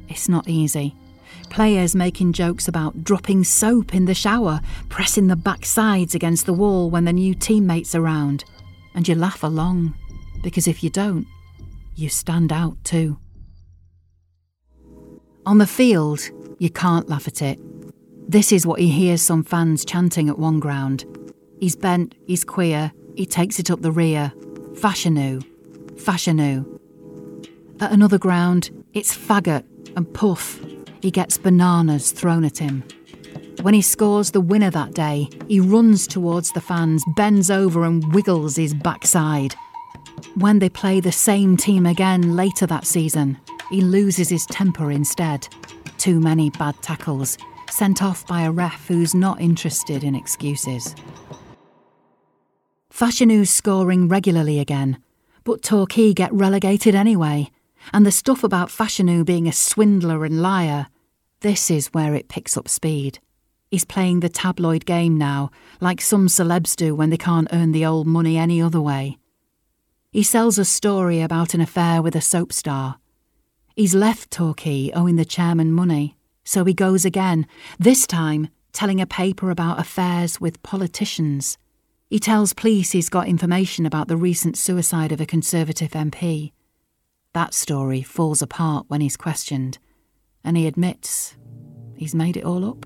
It's 0.09 0.29
not 0.29 0.49
easy. 0.49 0.95
Players 1.49 1.97
making 1.97 2.33
jokes 2.33 2.69
about 2.69 3.03
dropping 3.03 3.43
soap 3.43 3.93
in 3.93 4.05
the 4.05 4.15
shower, 4.15 4.61
pressing 4.91 5.27
the 5.27 5.35
backsides 5.35 6.15
against 6.15 6.47
the 6.47 6.55
wall 6.55 6.89
when 6.89 7.05
the 7.05 7.13
new 7.13 7.35
teammates 7.35 7.97
are 7.97 8.05
around. 8.05 8.45
And 8.95 9.09
you 9.09 9.17
laugh 9.17 9.43
along, 9.43 9.93
because 10.45 10.69
if 10.69 10.85
you 10.85 10.89
don't, 10.89 11.27
you 11.97 12.09
stand 12.09 12.53
out 12.53 12.77
too. 12.85 13.19
On 15.47 15.59
the 15.59 15.67
field, 15.67 16.21
you 16.59 16.71
can't 16.71 17.09
laugh 17.09 17.27
at 17.27 17.43
it 17.43 17.59
this 18.31 18.53
is 18.53 18.65
what 18.65 18.79
he 18.79 18.89
hears 18.89 19.21
some 19.21 19.43
fans 19.43 19.85
chanting 19.85 20.29
at 20.29 20.39
one 20.39 20.61
ground. 20.61 21.05
He's 21.59 21.75
bent, 21.75 22.15
he's 22.29 22.45
queer, 22.45 22.93
he 23.17 23.27
takes 23.27 23.59
it 23.59 23.73
up 23.73 23.83
the 23.83 23.91
rear. 23.91 24.33
Fashanu, 24.75 25.45
Fashanu. 25.95 26.79
At 27.81 27.91
another 27.91 28.19
ground, 28.19 28.71
it's 28.95 29.17
faggot 29.17 29.65
and 29.97 30.15
puff. 30.15 30.61
He 31.03 31.11
gets 31.11 31.39
bananas 31.39 32.13
thrown 32.13 32.45
at 32.45 32.59
him. 32.59 32.85
When 33.63 33.75
he 33.75 33.83
scores 33.83 34.31
the 34.31 34.41
winner 34.41 34.71
that 34.71 34.95
day, 34.95 35.29
he 35.49 35.59
runs 35.59 36.07
towards 36.07 36.53
the 36.53 36.61
fans, 36.61 37.03
bends 37.17 37.51
over 37.51 37.83
and 37.83 38.15
wiggles 38.15 38.55
his 38.55 38.75
backside. 38.75 39.57
When 40.37 40.61
they 40.61 40.69
play 40.69 41.01
the 41.01 41.11
same 41.11 41.57
team 41.57 41.85
again 41.85 42.37
later 42.37 42.65
that 42.67 42.87
season, 42.87 43.39
he 43.71 43.81
loses 43.81 44.29
his 44.29 44.47
temper 44.47 44.91
instead. 44.91 45.49
Too 45.97 46.21
many 46.21 46.51
bad 46.51 46.81
tackles, 46.83 47.39
sent 47.71 48.03
off 48.03 48.27
by 48.27 48.43
a 48.43 48.51
ref 48.51 48.87
who's 48.89 49.15
not 49.15 49.41
interested 49.41 50.05
in 50.05 50.15
excuses. 50.15 50.95
Fashanu's 52.93 53.51
scoring 53.51 54.09
regularly 54.09 54.59
again, 54.59 54.99
but 55.45 55.63
Torquay 55.63 56.13
get 56.13 56.33
relegated 56.33 56.95
anyway, 56.95 57.51
and 57.93 58.05
the 58.05 58.13
stuff 58.13 58.45
about 58.45 58.69
Fashanu 58.69 59.25
being 59.25 59.49
a 59.49 59.53
swindler 59.53 60.25
and 60.25 60.43
liar, 60.43 60.89
this 61.41 61.71
is 61.71 61.89
where 61.89 62.15
it 62.15 62.29
picks 62.29 62.57
up 62.57 62.69
speed. 62.69 63.19
He's 63.71 63.85
playing 63.85 64.21
the 64.21 64.29
tabloid 64.29 64.85
game 64.85 65.17
now, 65.17 65.51
like 65.81 66.01
some 66.01 66.27
celebs 66.27 66.77
do 66.77 66.95
when 66.95 67.11
they 67.11 67.17
can't 67.17 67.49
earn 67.53 67.73
the 67.73 67.87
old 67.87 68.07
money 68.07 68.37
any 68.37 68.61
other 68.61 68.81
way. 68.81 69.17
He 70.11 70.23
sells 70.23 70.59
a 70.59 70.65
story 70.65 71.23
about 71.23 71.55
an 71.55 71.61
affair 71.61 72.03
with 72.03 72.17
a 72.17 72.21
soap 72.21 72.53
star. 72.53 73.00
He's 73.77 73.95
left 73.95 74.31
Torquay 74.31 74.91
owing 74.95 75.17
the 75.17 75.25
chairman 75.25 75.73
money. 75.73 76.17
So 76.45 76.65
he 76.65 76.75
goes 76.75 77.05
again, 77.05 77.47
this 77.79 78.07
time 78.07 78.49
telling 78.73 79.01
a 79.01 79.07
paper 79.07 79.51
about 79.51 79.79
affairs 79.79 80.41
with 80.41 80.63
politicians. 80.63 81.59
He 82.09 82.19
tells 82.19 82.53
police 82.53 82.91
he's 82.91 83.09
got 83.09 83.29
information 83.29 83.87
about 83.87 84.09
the 84.09 84.17
recent 84.17 84.57
suicide 84.57 85.13
of 85.13 85.21
a 85.21 85.27
Conservative 85.27 85.93
MP. 85.93 86.53
That 87.33 87.55
story 87.55 88.03
falls 88.03 88.43
apart 88.43 88.87
when 88.89 89.01
he's 89.01 89.17
questioned, 89.17 89.79
and 90.43 90.57
he 90.57 90.67
admits 90.67 91.37
he's 91.97 92.15
made 92.15 92.37
it 92.37 92.45
all 92.45 92.65
up. 92.65 92.85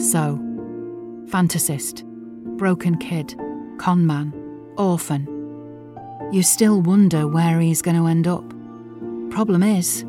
So, 0.00 0.38
fantasist, 1.26 2.04
broken 2.56 2.96
kid, 2.98 3.34
conman, 3.78 4.43
orphan. 4.76 5.28
You 6.32 6.42
still 6.42 6.80
wonder 6.80 7.26
where 7.26 7.60
he's 7.60 7.82
going 7.82 7.96
to 7.96 8.06
end 8.06 8.26
up. 8.26 8.44
Problem 9.30 9.62
is, 9.62 10.04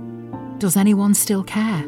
does 0.58 0.78
anyone 0.78 1.14
still 1.14 1.44
care? 1.44 1.88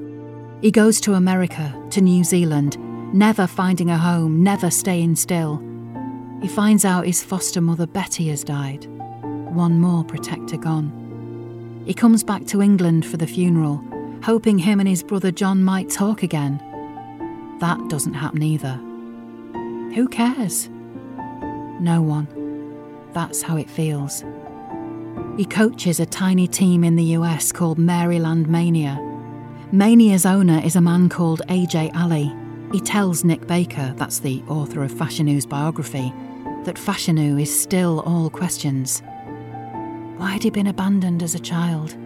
He 0.61 0.71
goes 0.71 0.99
to 1.01 1.13
America, 1.13 1.73
to 1.91 2.01
New 2.01 2.23
Zealand, 2.23 2.77
never 3.13 3.47
finding 3.47 3.89
a 3.89 3.97
home, 3.97 4.43
never 4.43 4.69
staying 4.69 5.15
still. 5.15 5.61
He 6.41 6.47
finds 6.47 6.85
out 6.85 7.05
his 7.05 7.23
foster 7.23 7.61
mother 7.61 7.87
Betty 7.87 8.27
has 8.29 8.43
died, 8.43 8.85
one 9.53 9.79
more 9.79 10.03
protector 10.03 10.57
gone. 10.57 11.83
He 11.85 11.93
comes 11.93 12.23
back 12.23 12.45
to 12.47 12.61
England 12.61 13.05
for 13.05 13.17
the 13.17 13.27
funeral, 13.27 13.83
hoping 14.23 14.57
him 14.59 14.79
and 14.79 14.89
his 14.89 15.03
brother 15.03 15.31
John 15.31 15.63
might 15.63 15.89
talk 15.89 16.21
again. 16.21 16.61
That 17.59 17.89
doesn't 17.89 18.13
happen 18.13 18.43
either. 18.43 18.79
Who 19.95 20.07
cares? 20.09 20.69
No 21.79 22.01
one. 22.01 22.36
That's 23.17 23.41
how 23.41 23.57
it 23.57 23.67
feels. 23.67 24.23
He 25.37 25.45
coaches 25.45 25.99
a 25.99 26.05
tiny 26.05 26.47
team 26.47 26.83
in 26.83 26.95
the 26.95 27.15
US 27.17 27.51
called 27.51 27.79
Maryland 27.79 28.47
Mania. 28.47 28.95
Mania's 29.71 30.23
owner 30.23 30.61
is 30.63 30.75
a 30.75 30.81
man 30.81 31.09
called 31.09 31.41
AJ 31.49 31.95
Ali. 31.95 32.31
He 32.71 32.79
tells 32.79 33.23
Nick 33.23 33.47
Baker, 33.47 33.91
that's 33.97 34.19
the 34.19 34.43
author 34.47 34.83
of 34.83 34.91
Fashanu's 34.91 35.47
biography, 35.47 36.13
that 36.65 36.75
Fashanu 36.75 37.41
is 37.41 37.59
still 37.59 38.01
all 38.01 38.29
questions. 38.29 39.01
Why 40.17 40.33
had 40.33 40.43
he 40.43 40.51
been 40.51 40.67
abandoned 40.67 41.23
as 41.23 41.33
a 41.33 41.39
child? 41.39 41.97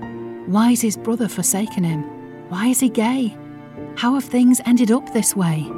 Why 0.47 0.69
has 0.69 0.79
his 0.79 0.95
brother 0.95 1.27
forsaken 1.27 1.83
him? 1.83 2.03
Why 2.47 2.67
is 2.67 2.79
he 2.79 2.87
gay? 2.87 3.35
How 3.97 4.13
have 4.13 4.23
things 4.23 4.61
ended 4.65 4.91
up 4.91 5.11
this 5.11 5.35
way? 5.35 5.69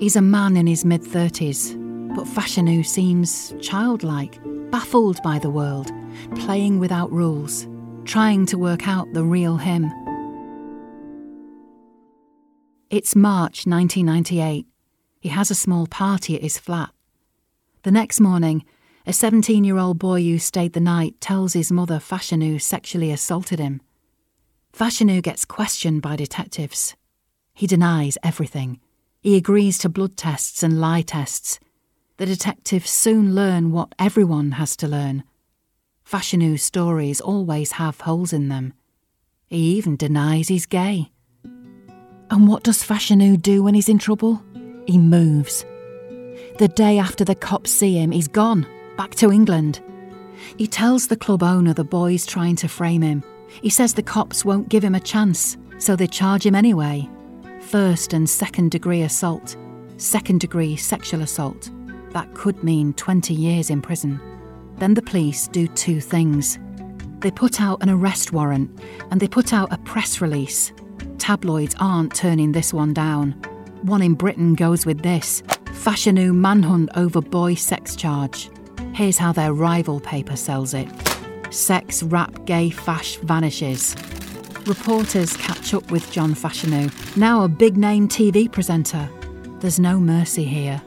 He's 0.00 0.16
a 0.16 0.20
man 0.20 0.58
in 0.58 0.66
his 0.66 0.84
mid 0.84 1.00
30s, 1.00 1.77
but 2.18 2.26
Fashanu 2.26 2.84
seems 2.84 3.54
childlike, 3.60 4.40
baffled 4.72 5.22
by 5.22 5.38
the 5.38 5.50
world, 5.50 5.92
playing 6.34 6.80
without 6.80 7.12
rules, 7.12 7.68
trying 8.06 8.44
to 8.46 8.58
work 8.58 8.88
out 8.88 9.06
the 9.12 9.22
real 9.22 9.56
him. 9.56 9.84
It's 12.90 13.14
March 13.14 13.68
1998. 13.68 14.66
He 15.20 15.28
has 15.28 15.52
a 15.52 15.54
small 15.54 15.86
party 15.86 16.34
at 16.34 16.42
his 16.42 16.58
flat. 16.58 16.90
The 17.84 17.92
next 17.92 18.18
morning, 18.18 18.64
a 19.06 19.12
17 19.12 19.62
year 19.62 19.78
old 19.78 20.00
boy 20.00 20.20
who 20.20 20.40
stayed 20.40 20.72
the 20.72 20.80
night 20.80 21.20
tells 21.20 21.52
his 21.52 21.70
mother 21.70 22.00
Fashanu 22.00 22.60
sexually 22.60 23.12
assaulted 23.12 23.60
him. 23.60 23.80
Fashanu 24.72 25.22
gets 25.22 25.44
questioned 25.44 26.02
by 26.02 26.16
detectives. 26.16 26.96
He 27.54 27.68
denies 27.68 28.18
everything. 28.24 28.80
He 29.20 29.36
agrees 29.36 29.78
to 29.78 29.88
blood 29.88 30.16
tests 30.16 30.64
and 30.64 30.80
lie 30.80 31.02
tests. 31.02 31.60
The 32.18 32.26
detectives 32.26 32.90
soon 32.90 33.36
learn 33.36 33.70
what 33.70 33.94
everyone 33.96 34.52
has 34.52 34.76
to 34.78 34.88
learn. 34.88 35.22
Fashanu's 36.04 36.64
stories 36.64 37.20
always 37.20 37.72
have 37.72 38.00
holes 38.00 38.32
in 38.32 38.48
them. 38.48 38.74
He 39.46 39.76
even 39.76 39.94
denies 39.94 40.48
he's 40.48 40.66
gay. 40.66 41.12
And 41.44 42.48
what 42.48 42.64
does 42.64 42.82
Fashanu 42.82 43.40
do 43.40 43.62
when 43.62 43.74
he's 43.74 43.88
in 43.88 44.00
trouble? 44.00 44.42
He 44.88 44.98
moves. 44.98 45.64
The 46.58 46.66
day 46.74 46.98
after 46.98 47.24
the 47.24 47.36
cops 47.36 47.70
see 47.70 47.96
him, 47.96 48.10
he's 48.10 48.26
gone, 48.26 48.66
back 48.96 49.14
to 49.16 49.30
England. 49.30 49.80
He 50.56 50.66
tells 50.66 51.06
the 51.06 51.16
club 51.16 51.44
owner 51.44 51.72
the 51.72 51.84
boy's 51.84 52.26
trying 52.26 52.56
to 52.56 52.68
frame 52.68 53.02
him. 53.02 53.22
He 53.62 53.70
says 53.70 53.94
the 53.94 54.02
cops 54.02 54.44
won't 54.44 54.68
give 54.68 54.82
him 54.82 54.96
a 54.96 55.00
chance, 55.00 55.56
so 55.78 55.94
they 55.94 56.08
charge 56.08 56.44
him 56.44 56.56
anyway. 56.56 57.08
First 57.60 58.12
and 58.12 58.28
second 58.28 58.72
degree 58.72 59.02
assault, 59.02 59.56
second 59.98 60.40
degree 60.40 60.74
sexual 60.74 61.22
assault. 61.22 61.70
That 62.12 62.32
could 62.34 62.62
mean 62.62 62.94
20 62.94 63.34
years 63.34 63.70
in 63.70 63.82
prison. 63.82 64.20
Then 64.76 64.94
the 64.94 65.02
police 65.02 65.48
do 65.48 65.66
two 65.68 66.00
things. 66.00 66.58
They 67.20 67.30
put 67.30 67.60
out 67.60 67.82
an 67.82 67.90
arrest 67.90 68.32
warrant 68.32 68.70
and 69.10 69.20
they 69.20 69.28
put 69.28 69.52
out 69.52 69.72
a 69.72 69.78
press 69.78 70.20
release. 70.20 70.72
Tabloids 71.18 71.74
aren't 71.80 72.14
turning 72.14 72.52
this 72.52 72.72
one 72.72 72.94
down. 72.94 73.32
One 73.82 74.02
in 74.02 74.14
Britain 74.14 74.54
goes 74.54 74.86
with 74.86 75.02
this 75.02 75.42
Fashanu 75.66 76.34
manhunt 76.34 76.90
over 76.96 77.20
boy 77.20 77.54
sex 77.54 77.96
charge. 77.96 78.50
Here's 78.94 79.18
how 79.18 79.32
their 79.32 79.52
rival 79.52 80.00
paper 80.00 80.36
sells 80.36 80.74
it 80.74 80.88
Sex 81.50 82.02
rap 82.02 82.44
gay 82.44 82.70
fash 82.70 83.16
vanishes. 83.16 83.96
Reporters 84.66 85.36
catch 85.36 85.72
up 85.72 85.90
with 85.90 86.10
John 86.10 86.34
Fashanu, 86.34 87.16
now 87.16 87.42
a 87.42 87.48
big 87.48 87.76
name 87.76 88.06
TV 88.06 88.50
presenter. 88.50 89.08
There's 89.60 89.80
no 89.80 89.98
mercy 89.98 90.44
here. 90.44 90.82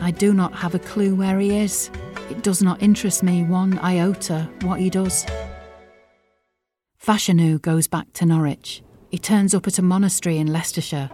I 0.00 0.10
do 0.10 0.32
not 0.32 0.54
have 0.54 0.74
a 0.74 0.78
clue 0.78 1.14
where 1.14 1.38
he 1.38 1.56
is. 1.56 1.90
It 2.30 2.42
does 2.42 2.62
not 2.62 2.82
interest 2.82 3.22
me 3.22 3.42
one 3.42 3.78
iota 3.78 4.48
what 4.62 4.80
he 4.80 4.90
does. 4.90 5.26
Fashanu 7.02 7.60
goes 7.60 7.86
back 7.86 8.12
to 8.14 8.26
Norwich. 8.26 8.82
He 9.10 9.18
turns 9.18 9.54
up 9.54 9.66
at 9.66 9.78
a 9.78 9.82
monastery 9.82 10.38
in 10.38 10.52
Leicestershire. 10.52 11.10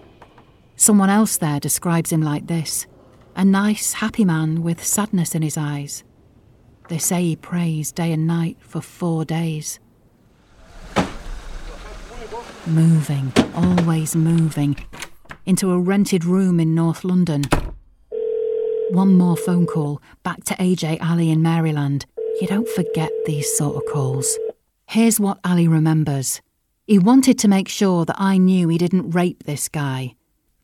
Someone 0.77 1.11
else 1.11 1.37
there 1.37 1.61
describes 1.61 2.11
him 2.11 2.21
like 2.21 2.47
this 2.47 2.87
a 3.37 3.45
nice, 3.45 3.95
happy 3.95 4.25
man 4.25 4.63
with 4.63 4.85
sadness 4.85 5.35
in 5.35 5.43
his 5.43 5.57
eyes. 5.57 6.05
They 6.89 6.99
say 6.99 7.23
he 7.23 7.37
prays 7.37 7.91
day 7.91 8.13
and 8.13 8.27
night 8.27 8.57
for 8.61 8.81
four 8.81 9.25
days. 9.25 9.81
Moving, 12.67 13.33
always 13.55 14.15
moving, 14.15 14.77
into 15.47 15.73
a 15.73 15.79
rented 15.79 16.25
room 16.25 16.61
in 16.61 16.75
North 16.75 17.05
London. 17.05 17.43
One 18.95 19.19
more 19.19 19.37
phone 19.37 19.67
call 19.67 20.01
back 20.23 20.45
to 20.45 20.55
AJ 20.55 21.03
Ali 21.03 21.29
in 21.29 21.43
Maryland. 21.43 22.07
You 22.41 22.47
don't 22.47 22.69
forget 22.69 23.11
these 23.27 23.53
sort 23.57 23.75
of 23.75 23.83
calls. 23.93 24.39
Here's 24.87 25.19
what 25.19 25.41
Ali 25.43 25.67
remembers. 25.67 26.41
He 26.87 27.01
wanted 27.01 27.37
to 27.41 27.49
make 27.49 27.69
sure 27.69 28.05
that 28.05 28.15
I 28.21 28.39
knew 28.39 28.69
he 28.69 28.79
didn't 28.79 29.11
rape 29.11 29.43
this 29.43 29.69
guy, 29.69 30.15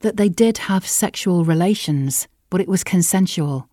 that 0.02 0.16
they 0.16 0.28
did 0.28 0.58
have 0.58 0.86
sexual 0.86 1.44
relations, 1.44 2.28
but 2.50 2.60
it 2.60 2.68
was 2.68 2.84
consensual. 2.84 3.68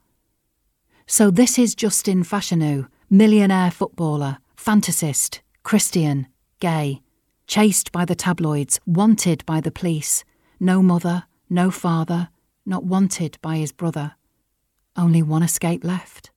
So 1.06 1.30
this 1.30 1.60
is 1.60 1.76
Justin 1.76 2.24
Fashanu, 2.24 2.88
millionaire 3.12 3.70
footballer, 3.70 4.40
fantasist, 4.56 5.42
Christian, 5.62 6.26
gay, 6.60 7.04
chased 7.46 7.92
by 7.92 8.06
the 8.06 8.16
tabloids, 8.16 8.80
wanted 8.88 9.46
by 9.46 9.62
the 9.62 9.72
police, 9.72 10.26
no 10.60 10.82
mother, 10.82 11.26
no 11.48 11.70
father, 11.70 12.30
not 12.66 12.86
wanted 12.86 13.38
by 13.44 13.58
his 13.58 13.72
brother. 13.72 14.16
Only 14.98 15.22
one 15.22 15.44
escape 15.44 15.84
left. 15.84 16.32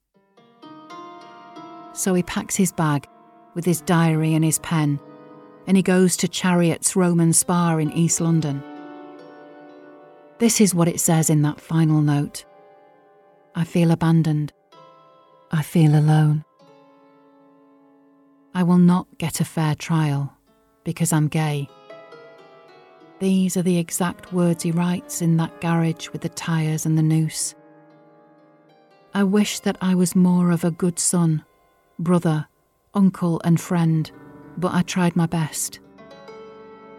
So 1.92 2.14
he 2.14 2.22
packs 2.22 2.56
his 2.56 2.72
bag 2.72 3.06
with 3.54 3.64
his 3.64 3.80
diary 3.80 4.34
and 4.34 4.44
his 4.44 4.58
pen, 4.58 5.00
and 5.66 5.76
he 5.76 5.82
goes 5.82 6.16
to 6.18 6.28
Chariot's 6.28 6.94
Roman 6.94 7.32
Spa 7.32 7.76
in 7.78 7.92
East 7.92 8.20
London. 8.20 8.62
This 10.38 10.60
is 10.60 10.74
what 10.74 10.88
it 10.88 11.00
says 11.00 11.28
in 11.30 11.42
that 11.42 11.60
final 11.60 12.00
note 12.00 12.44
I 13.54 13.64
feel 13.64 13.90
abandoned. 13.90 14.52
I 15.50 15.62
feel 15.62 15.98
alone. 15.98 16.44
I 18.54 18.62
will 18.62 18.78
not 18.78 19.06
get 19.18 19.40
a 19.40 19.44
fair 19.44 19.74
trial 19.74 20.32
because 20.84 21.12
I'm 21.12 21.28
gay. 21.28 21.68
These 23.18 23.56
are 23.56 23.62
the 23.62 23.78
exact 23.78 24.32
words 24.32 24.62
he 24.62 24.70
writes 24.70 25.20
in 25.20 25.36
that 25.36 25.60
garage 25.60 26.08
with 26.10 26.22
the 26.22 26.28
tyres 26.30 26.86
and 26.86 26.96
the 26.96 27.02
noose. 27.02 27.54
I 29.12 29.24
wish 29.24 29.58
that 29.60 29.76
I 29.80 29.96
was 29.96 30.14
more 30.14 30.52
of 30.52 30.62
a 30.62 30.70
good 30.70 30.98
son, 31.00 31.44
brother, 31.98 32.46
uncle, 32.94 33.40
and 33.44 33.60
friend, 33.60 34.08
but 34.56 34.72
I 34.72 34.82
tried 34.82 35.16
my 35.16 35.26
best. 35.26 35.80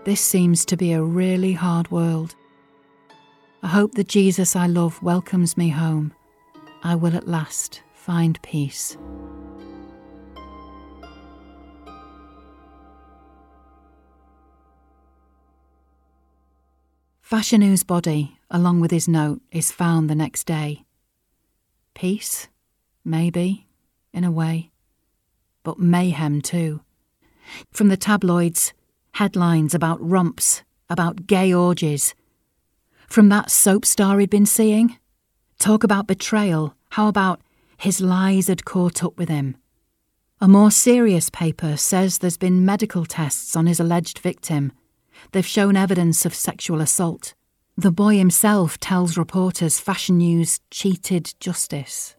This 0.04 0.20
seems 0.20 0.66
to 0.66 0.76
be 0.76 0.92
a 0.92 1.02
really 1.02 1.54
hard 1.54 1.90
world. 1.90 2.36
I 3.64 3.68
hope 3.68 3.94
the 3.94 4.04
Jesus 4.04 4.58
I 4.58 4.68
love 4.68 5.02
welcomes 5.02 5.56
me 5.56 5.70
home. 5.70 6.14
I 6.84 6.96
will 6.96 7.16
at 7.16 7.30
last 7.30 7.82
find 7.94 8.42
peace. 8.42 8.98
Fashanu's 17.22 17.86
body, 17.86 18.38
along 18.50 18.82
with 18.82 18.92
his 18.92 19.08
note, 19.08 19.40
is 19.52 19.72
found 19.72 20.10
the 20.10 20.16
next 20.16 20.44
day. 20.46 20.84
Peace? 21.94 22.48
Maybe, 23.04 23.68
in 24.14 24.24
a 24.24 24.32
way. 24.32 24.72
But 25.64 25.80
mayhem 25.80 26.42
too. 26.42 26.82
From 27.72 27.90
the 27.90 27.98
tabloids, 27.98 28.74
headlines 29.14 29.74
about 29.74 30.02
romps, 30.02 30.64
about 30.90 31.28
gay 31.28 31.54
orgies, 31.54 32.16
from 33.12 33.28
that 33.28 33.52
soap 33.52 33.86
star 33.86 34.18
he'd 34.20 34.30
been 34.30 34.46
seeing? 34.46 34.98
Talk 35.60 35.84
about 35.84 36.08
betrayal. 36.08 36.76
How 36.92 37.10
about 37.10 37.42
his 37.78 38.00
lies 38.00 38.48
had 38.48 38.64
caught 38.64 39.04
up 39.04 39.18
with 39.18 39.28
him? 39.28 39.58
A 40.40 40.48
more 40.48 40.72
serious 40.72 41.30
paper 41.30 41.76
says 41.76 42.20
there's 42.20 42.38
been 42.38 42.64
medical 42.64 43.06
tests 43.06 43.54
on 43.58 43.68
his 43.68 43.82
alleged 43.82 44.20
victim. 44.20 44.72
They've 45.34 45.46
shown 45.46 45.76
evidence 45.76 46.26
of 46.26 46.34
sexual 46.34 46.80
assault. 46.80 47.34
The 47.78 47.92
boy 47.92 48.18
himself 48.18 48.80
tells 48.80 49.18
reporters 49.18 49.80
Fashanu's 49.80 50.60
cheated 50.72 51.34
justice. 51.40 52.16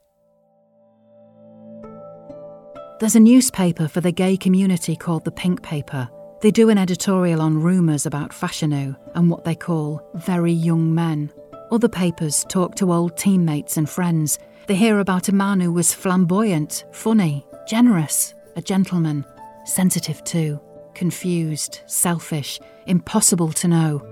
There's 3.00 3.16
a 3.16 3.20
newspaper 3.20 3.86
for 3.86 4.00
the 4.00 4.12
gay 4.12 4.36
community 4.36 4.96
called 4.96 5.24
The 5.24 5.30
Pink 5.30 5.62
Paper. 5.62 6.08
They 6.40 6.50
do 6.50 6.70
an 6.70 6.78
editorial 6.78 7.42
on 7.42 7.60
rumours 7.60 8.06
about 8.06 8.30
Fashanu 8.32 8.96
and 9.14 9.28
what 9.28 9.44
they 9.44 9.54
call 9.54 10.02
very 10.14 10.52
young 10.52 10.94
men. 10.94 11.30
Other 11.70 11.88
papers 11.88 12.46
talk 12.48 12.74
to 12.76 12.92
old 12.92 13.16
teammates 13.16 13.76
and 13.76 13.88
friends. 13.88 14.38
They 14.66 14.74
hear 14.74 15.00
about 15.00 15.28
a 15.28 15.34
man 15.34 15.60
who 15.60 15.72
was 15.72 15.92
flamboyant, 15.92 16.86
funny, 16.92 17.46
generous, 17.68 18.34
a 18.56 18.62
gentleman, 18.62 19.24
sensitive 19.66 20.24
too, 20.24 20.60
confused, 20.94 21.80
selfish, 21.86 22.58
impossible 22.86 23.52
to 23.52 23.68
know. 23.68 24.11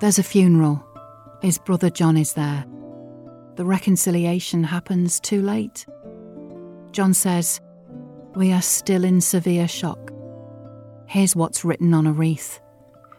There's 0.00 0.18
a 0.18 0.22
funeral. 0.22 0.84
His 1.42 1.58
brother 1.58 1.90
John 1.90 2.16
is 2.16 2.34
there. 2.34 2.64
The 3.56 3.64
reconciliation 3.64 4.62
happens 4.62 5.18
too 5.18 5.42
late. 5.42 5.86
John 6.92 7.12
says, 7.12 7.60
We 8.36 8.52
are 8.52 8.62
still 8.62 9.02
in 9.02 9.20
severe 9.20 9.66
shock. 9.66 10.12
Here's 11.06 11.34
what's 11.34 11.64
written 11.64 11.94
on 11.94 12.06
a 12.06 12.12
wreath. 12.12 12.60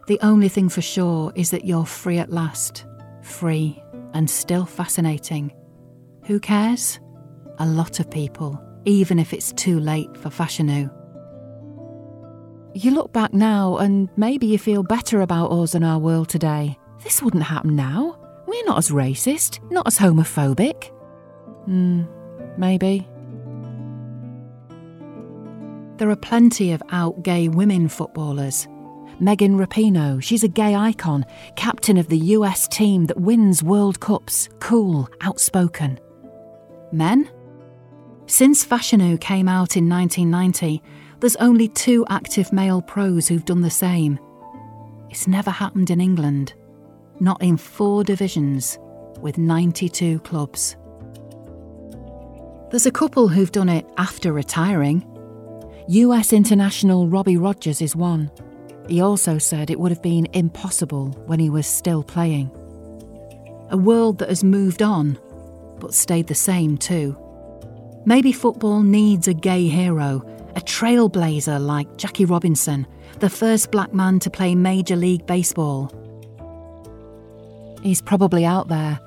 The 0.08 0.20
only 0.22 0.48
thing 0.48 0.70
for 0.70 0.82
sure 0.82 1.34
is 1.36 1.52
that 1.52 1.66
you're 1.66 1.86
free 1.86 2.18
at 2.18 2.32
last. 2.32 2.86
Free 3.24 3.84
and 4.14 4.30
still 4.30 4.66
fascinating. 4.66 5.54
Who 6.28 6.40
cares? 6.40 7.00
A 7.58 7.66
lot 7.66 8.00
of 8.00 8.10
people, 8.10 8.58
even 8.86 9.20
if 9.20 9.34
it's 9.34 9.52
too 9.52 9.80
late 9.80 10.16
for 10.16 10.30
Fashanu. 10.30 10.90
You 12.74 12.92
look 12.92 13.12
back 13.12 13.34
now 13.34 13.78
and 13.78 14.10
maybe 14.16 14.46
you 14.46 14.60
feel 14.60 14.84
better 14.84 15.22
about 15.22 15.52
us 15.52 15.74
and 15.74 15.84
our 15.84 15.98
world 15.98 16.30
today. 16.30 16.78
This 17.04 17.22
wouldn't 17.22 17.44
happen 17.44 17.76
now. 17.76 18.18
We're 18.46 18.66
not 18.66 18.78
as 18.78 18.90
racist, 18.90 19.60
not 19.72 19.88
as 19.88 19.98
homophobic. 19.98 20.92
Hmm, 21.66 22.04
maybe. 22.58 23.08
There 25.98 26.10
are 26.10 26.16
plenty 26.16 26.72
of 26.72 26.84
out 26.92 27.24
gay 27.24 27.48
women 27.48 27.90
footballers. 27.90 28.68
Megan 29.20 29.58
Rapinoe, 29.58 30.24
she's 30.24 30.44
a 30.44 30.48
gay 30.48 30.76
icon, 30.76 31.26
captain 31.56 31.98
of 31.98 32.08
the 32.08 32.18
US 32.18 32.68
team 32.68 33.06
that 33.08 33.20
wins 33.20 33.62
World 33.62 34.00
Cups, 34.00 34.48
cool, 34.60 35.10
outspoken. 35.22 36.00
Men? 36.92 37.30
Since 38.28 38.66
Fashanu 38.66 39.20
came 39.20 39.50
out 39.50 39.76
in 39.76 39.90
1990, 39.90 40.82
there's 41.20 41.36
only 41.38 41.68
two 41.68 42.06
active 42.10 42.54
male 42.54 42.82
pros 42.82 43.28
who've 43.28 43.46
done 43.46 43.62
the 43.62 43.70
same. 43.70 44.20
It's 45.10 45.28
never 45.28 45.52
happened 45.52 45.90
in 45.90 46.00
England. 46.00 46.54
Not 47.20 47.42
in 47.42 47.58
four 47.58 48.06
divisions, 48.06 48.80
with 49.20 49.38
92 49.38 50.20
clubs. 50.20 50.78
There's 52.70 52.86
a 52.86 52.92
couple 52.92 53.28
who've 53.28 53.52
done 53.52 53.68
it 53.68 53.86
after 53.98 54.32
retiring. 54.32 55.06
US 55.90 56.32
international 56.32 57.08
Robbie 57.08 57.36
Rogers 57.36 57.82
is 57.82 57.96
one. 57.96 58.32
He 58.88 59.02
also 59.02 59.38
said 59.38 59.70
it 59.70 59.80
would 59.80 59.92
have 59.92 60.02
been 60.02 60.28
impossible 60.34 61.08
when 61.26 61.40
he 61.40 61.50
was 61.50 61.68
still 61.68 62.04
playing. 62.04 62.50
A 63.72 63.78
world 63.78 64.20
that 64.20 64.30
has 64.30 64.44
moved 64.44 64.82
on, 64.82 65.20
but 65.80 65.94
stayed 65.94 66.28
the 66.28 66.36
same 66.36 66.78
too. 66.78 67.18
Maybe 68.06 68.32
football 68.32 68.82
needs 68.82 69.28
a 69.28 69.34
gay 69.34 69.68
hero 69.68 70.24
a 70.56 70.62
trailblazer 70.62 71.64
like 71.64 71.98
Jackie 71.98 72.26
Robinson, 72.26 72.88
the 73.20 73.30
first 73.30 73.72
black 73.72 73.94
man 73.94 74.20
to 74.20 74.30
play 74.30 74.56
Major 74.56 74.96
League 74.96 75.26
Baseball. 75.26 75.92
He's 77.84 78.02
probably 78.02 78.46
out 78.46 78.68
there. 78.68 79.00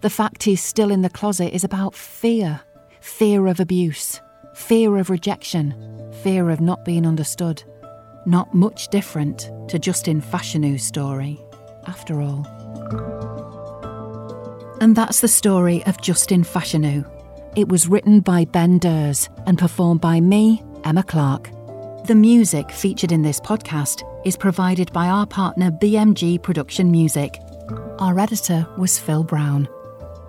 The 0.00 0.10
fact 0.10 0.42
he's 0.42 0.62
still 0.62 0.90
in 0.90 1.02
the 1.02 1.10
closet 1.10 1.54
is 1.54 1.64
about 1.64 1.94
fear 1.94 2.60
fear 3.06 3.46
of 3.46 3.60
abuse, 3.60 4.20
fear 4.52 4.96
of 4.96 5.10
rejection, 5.10 5.72
fear 6.22 6.50
of 6.50 6.60
not 6.60 6.84
being 6.84 7.06
understood. 7.06 7.62
Not 8.26 8.52
much 8.52 8.88
different 8.88 9.50
to 9.68 9.78
Justin 9.78 10.20
Fashanu's 10.20 10.82
story, 10.82 11.40
after 11.86 12.20
all. 12.20 12.44
And 14.80 14.96
that's 14.96 15.20
the 15.20 15.28
story 15.28 15.84
of 15.86 16.02
Justin 16.02 16.42
Fashanu. 16.42 17.08
It 17.54 17.68
was 17.68 17.88
written 17.88 18.20
by 18.20 18.44
Ben 18.44 18.80
Durs 18.80 19.28
and 19.46 19.56
performed 19.56 20.00
by 20.00 20.20
me, 20.20 20.62
Emma 20.86 21.02
Clark. 21.02 21.50
The 22.06 22.14
music 22.14 22.70
featured 22.70 23.10
in 23.10 23.22
this 23.22 23.40
podcast 23.40 24.04
is 24.24 24.36
provided 24.36 24.92
by 24.92 25.08
our 25.08 25.26
partner 25.26 25.72
BMG 25.72 26.40
Production 26.40 26.92
Music. 26.92 27.40
Our 27.98 28.16
editor 28.20 28.64
was 28.78 28.96
Phil 28.96 29.24
Brown. 29.24 29.68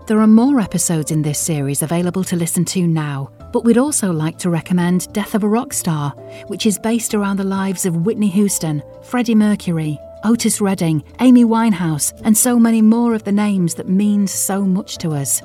There 0.07 0.19
are 0.19 0.25
more 0.25 0.59
episodes 0.59 1.11
in 1.11 1.21
this 1.21 1.37
series 1.37 1.83
available 1.83 2.23
to 2.23 2.35
listen 2.35 2.65
to 2.65 2.87
now, 2.87 3.29
but 3.53 3.65
we'd 3.65 3.77
also 3.77 4.11
like 4.11 4.39
to 4.39 4.49
recommend 4.49 5.13
Death 5.13 5.35
of 5.35 5.43
a 5.43 5.47
Rock 5.47 5.73
Star, 5.73 6.09
which 6.47 6.65
is 6.65 6.79
based 6.79 7.13
around 7.13 7.37
the 7.37 7.43
lives 7.43 7.85
of 7.85 8.07
Whitney 8.07 8.29
Houston, 8.29 8.81
Freddie 9.03 9.35
Mercury, 9.35 9.99
Otis 10.23 10.59
Redding, 10.59 11.03
Amy 11.19 11.45
Winehouse, 11.45 12.19
and 12.23 12.35
so 12.35 12.57
many 12.57 12.81
more 12.81 13.13
of 13.13 13.23
the 13.25 13.31
names 13.31 13.75
that 13.75 13.89
mean 13.89 14.25
so 14.25 14.63
much 14.63 14.97
to 14.97 15.11
us. 15.11 15.39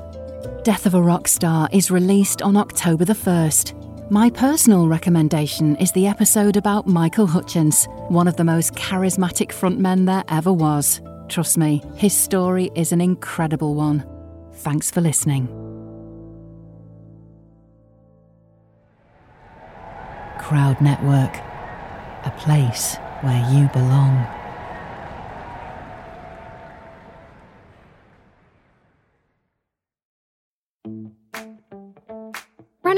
Death 0.63 0.87
of 0.87 0.95
a 0.95 1.01
Rock 1.01 1.27
Star 1.27 1.69
is 1.71 1.91
released 1.91 2.41
on 2.41 2.57
October 2.57 3.05
the 3.05 3.13
1st. 3.13 3.92
My 4.09 4.29
personal 4.29 4.89
recommendation 4.89 5.77
is 5.77 5.93
the 5.93 6.07
episode 6.07 6.57
about 6.57 6.85
Michael 6.85 7.25
Hutchence, 7.25 7.85
one 8.09 8.27
of 8.27 8.35
the 8.35 8.43
most 8.43 8.73
charismatic 8.73 9.47
frontmen 9.49 10.05
there 10.05 10.25
ever 10.27 10.51
was. 10.51 11.01
Trust 11.29 11.57
me, 11.57 11.81
his 11.95 12.13
story 12.13 12.69
is 12.75 12.91
an 12.91 12.99
incredible 12.99 13.75
one. 13.75 14.05
Thanks 14.55 14.91
for 14.91 14.99
listening. 14.99 15.47
Crowd 20.37 20.81
Network, 20.81 21.37
a 22.25 22.33
place 22.37 22.97
where 23.21 23.49
you 23.51 23.69
belong. 23.69 24.42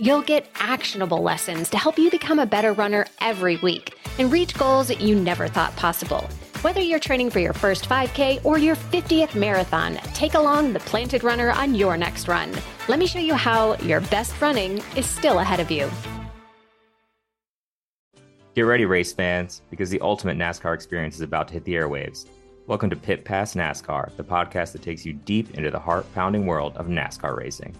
You'll 0.00 0.22
get 0.22 0.50
actionable 0.56 1.22
lessons 1.22 1.70
to 1.70 1.78
help 1.78 1.98
you 1.98 2.10
become 2.10 2.40
a 2.40 2.46
better 2.46 2.72
runner 2.72 3.06
every 3.20 3.58
week 3.58 3.96
and 4.18 4.32
reach 4.32 4.58
goals 4.58 4.88
that 4.88 5.00
you 5.00 5.14
never 5.14 5.46
thought 5.46 5.76
possible. 5.76 6.28
Whether 6.62 6.80
you're 6.80 6.98
training 6.98 7.30
for 7.30 7.38
your 7.38 7.52
first 7.52 7.88
5K 7.88 8.44
or 8.44 8.58
your 8.58 8.74
50th 8.74 9.36
marathon, 9.36 9.94
take 10.12 10.34
along 10.34 10.72
the 10.72 10.80
Planted 10.80 11.22
Runner 11.22 11.52
on 11.52 11.76
your 11.76 11.96
next 11.96 12.26
run. 12.26 12.50
Let 12.88 12.98
me 12.98 13.06
show 13.06 13.20
you 13.20 13.34
how 13.34 13.76
your 13.76 14.00
best 14.00 14.40
running 14.40 14.82
is 14.96 15.06
still 15.06 15.38
ahead 15.38 15.60
of 15.60 15.70
you. 15.70 15.88
Get 18.56 18.62
ready, 18.62 18.86
race 18.86 19.12
fans, 19.12 19.62
because 19.70 19.90
the 19.90 20.00
ultimate 20.00 20.36
NASCAR 20.36 20.74
experience 20.74 21.14
is 21.14 21.20
about 21.20 21.46
to 21.48 21.54
hit 21.54 21.64
the 21.64 21.74
airwaves. 21.74 22.26
Welcome 22.66 22.90
to 22.90 22.96
Pit 22.96 23.24
Pass 23.24 23.54
NASCAR, 23.54 24.16
the 24.16 24.24
podcast 24.24 24.72
that 24.72 24.82
takes 24.82 25.06
you 25.06 25.12
deep 25.12 25.54
into 25.54 25.70
the 25.70 25.78
heart 25.78 26.12
pounding 26.14 26.46
world 26.46 26.76
of 26.76 26.86
NASCAR 26.86 27.36
racing. 27.36 27.76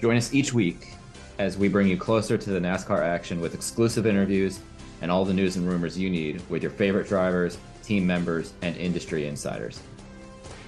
Join 0.00 0.16
us 0.16 0.34
each 0.34 0.52
week 0.52 0.94
as 1.40 1.56
we 1.56 1.68
bring 1.68 1.88
you 1.88 1.96
closer 1.96 2.36
to 2.36 2.50
the 2.50 2.60
NASCAR 2.60 3.00
action 3.00 3.40
with 3.40 3.54
exclusive 3.54 4.06
interviews 4.06 4.60
and 5.00 5.10
all 5.10 5.24
the 5.24 5.32
news 5.32 5.56
and 5.56 5.66
rumors 5.66 5.98
you 5.98 6.10
need 6.10 6.42
with 6.50 6.62
your 6.62 6.70
favorite 6.70 7.08
drivers, 7.08 7.56
team 7.82 8.06
members, 8.06 8.52
and 8.60 8.76
industry 8.76 9.26
insiders. 9.26 9.80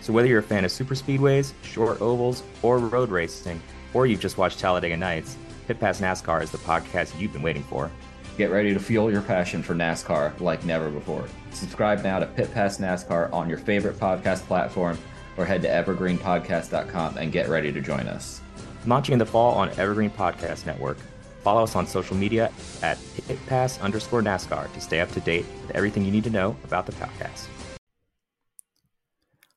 So, 0.01 0.15
whether 0.15 0.27
you're 0.27 0.39
a 0.39 0.43
fan 0.43 0.65
of 0.65 0.73
super 0.73 0.95
speedways, 0.95 1.53
short 1.63 2.01
ovals, 2.01 2.43
or 2.63 2.79
road 2.79 3.11
racing, 3.11 3.61
or 3.93 4.07
you've 4.07 4.21
just 4.21 4.39
watched 4.39 4.61
Talladega 4.61 4.97
Nights, 4.97 5.37
Pit 5.69 5.79
Pass 5.79 6.01
NASCAR 6.01 6.43
is 6.43 6.51
the 6.51 6.59
podcast 6.59 7.21
you've 7.21 7.35
been 7.35 7.43
waiting 7.43 7.65
for. 7.65 7.91
Get 8.39 8.51
ready 8.51 8.73
to 8.73 8.81
fuel 8.81 9.13
your 9.13 9.21
passion 9.21 9.63
for 9.63 9.75
NASCAR 9.75 10.41
like 10.41 10.65
never 10.65 10.89
before. 10.89 11.27
Subscribe 11.51 12.03
now 12.03 12.19
to 12.19 12.25
Pit 12.25 12.51
Pass 12.55 12.79
NASCAR 12.79 13.31
on 13.31 13.47
your 13.47 13.59
favorite 13.59 13.99
podcast 13.99 14.47
platform 14.47 14.97
or 15.37 15.45
head 15.45 15.61
to 15.63 15.69
evergreenpodcast.com 15.69 17.19
and 17.19 17.31
get 17.31 17.51
ready 17.51 17.71
to 17.71 17.83
join 17.83 18.09
us. 18.09 18.41
Launching 18.87 19.15
in 19.15 19.19
the 19.19 19.27
fall 19.27 19.55
on 19.55 19.71
Evergreen 19.79 20.11
Podcast 20.11 20.67
Network. 20.67 20.99
Follow 21.43 21.63
us 21.65 21.75
on 21.75 21.87
social 21.87 22.17
media 22.17 22.53
at 22.83 22.99
pitpass 23.29 23.81
underscore 23.81 24.23
NASCAR 24.23 24.73
to 24.73 24.81
stay 24.81 25.01
up 25.01 25.11
to 25.13 25.21
date 25.21 25.45
with 25.63 25.77
everything 25.77 26.05
you 26.05 26.13
need 26.13 26.25
to 26.25 26.31
know 26.31 26.57
about 26.65 26.87
the 26.87 26.93
podcast. 26.93 27.49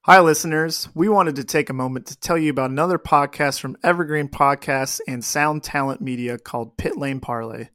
Hi, 0.02 0.20
listeners. 0.20 0.88
We 0.94 1.10
wanted 1.10 1.36
to 1.38 1.44
take 1.44 1.72
a 1.72 1.74
moment 1.74 2.06
to 2.08 2.20
tell 2.20 2.38
you 2.38 2.52
about 2.52 2.70
another 2.70 3.00
podcast 3.00 3.60
from 3.60 3.76
Evergreen 3.84 4.28
Podcasts 4.28 5.00
and 5.08 5.26
Sound 5.26 5.64
Talent 5.64 6.00
Media 6.00 6.38
called 6.38 6.78
Pit 6.78 6.96
Lane 6.96 7.20
Parlay. 7.20 7.70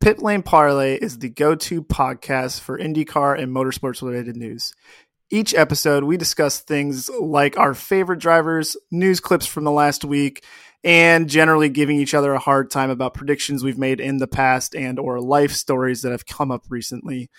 Pit 0.00 0.22
Lane 0.22 0.42
Parlay 0.42 0.96
is 0.96 1.18
the 1.18 1.28
go 1.28 1.56
to 1.56 1.82
podcast 1.82 2.60
for 2.60 2.78
IndyCar 2.78 3.36
and 3.36 3.52
motorsports 3.52 4.00
related 4.00 4.36
news. 4.36 4.72
Each 5.30 5.54
episode, 5.54 6.04
we 6.04 6.16
discuss 6.16 6.60
things 6.60 7.08
like 7.08 7.58
our 7.58 7.74
favorite 7.74 8.20
drivers, 8.20 8.76
news 8.90 9.18
clips 9.18 9.46
from 9.46 9.64
the 9.64 9.70
last 9.72 10.04
week, 10.04 10.44
and 10.84 11.28
generally 11.28 11.68
giving 11.68 11.98
each 11.98 12.14
other 12.14 12.32
a 12.32 12.38
hard 12.38 12.70
time 12.70 12.90
about 12.90 13.14
predictions 13.14 13.62
we've 13.62 13.78
made 13.78 14.00
in 14.00 14.18
the 14.18 14.26
past 14.26 14.74
and 14.74 14.98
or 14.98 15.20
life 15.20 15.52
stories 15.52 16.02
that 16.02 16.12
have 16.12 16.26
come 16.26 16.50
up 16.50 16.64
recently. 16.68 17.30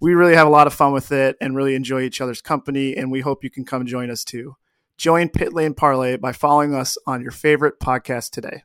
We 0.00 0.14
really 0.14 0.34
have 0.34 0.46
a 0.46 0.50
lot 0.50 0.66
of 0.66 0.74
fun 0.74 0.92
with 0.92 1.12
it 1.12 1.36
and 1.40 1.56
really 1.56 1.74
enjoy 1.74 2.02
each 2.02 2.20
other's 2.20 2.40
company, 2.40 2.96
and 2.96 3.10
we 3.10 3.20
hope 3.20 3.44
you 3.44 3.50
can 3.50 3.64
come 3.64 3.86
join 3.86 4.10
us 4.10 4.24
too. 4.24 4.56
Join 4.96 5.28
Pit 5.28 5.54
Lane 5.54 5.74
Parlay 5.74 6.16
by 6.16 6.32
following 6.32 6.74
us 6.74 6.98
on 7.06 7.22
your 7.22 7.32
favorite 7.32 7.80
podcast 7.80 8.30
today. 8.30 8.62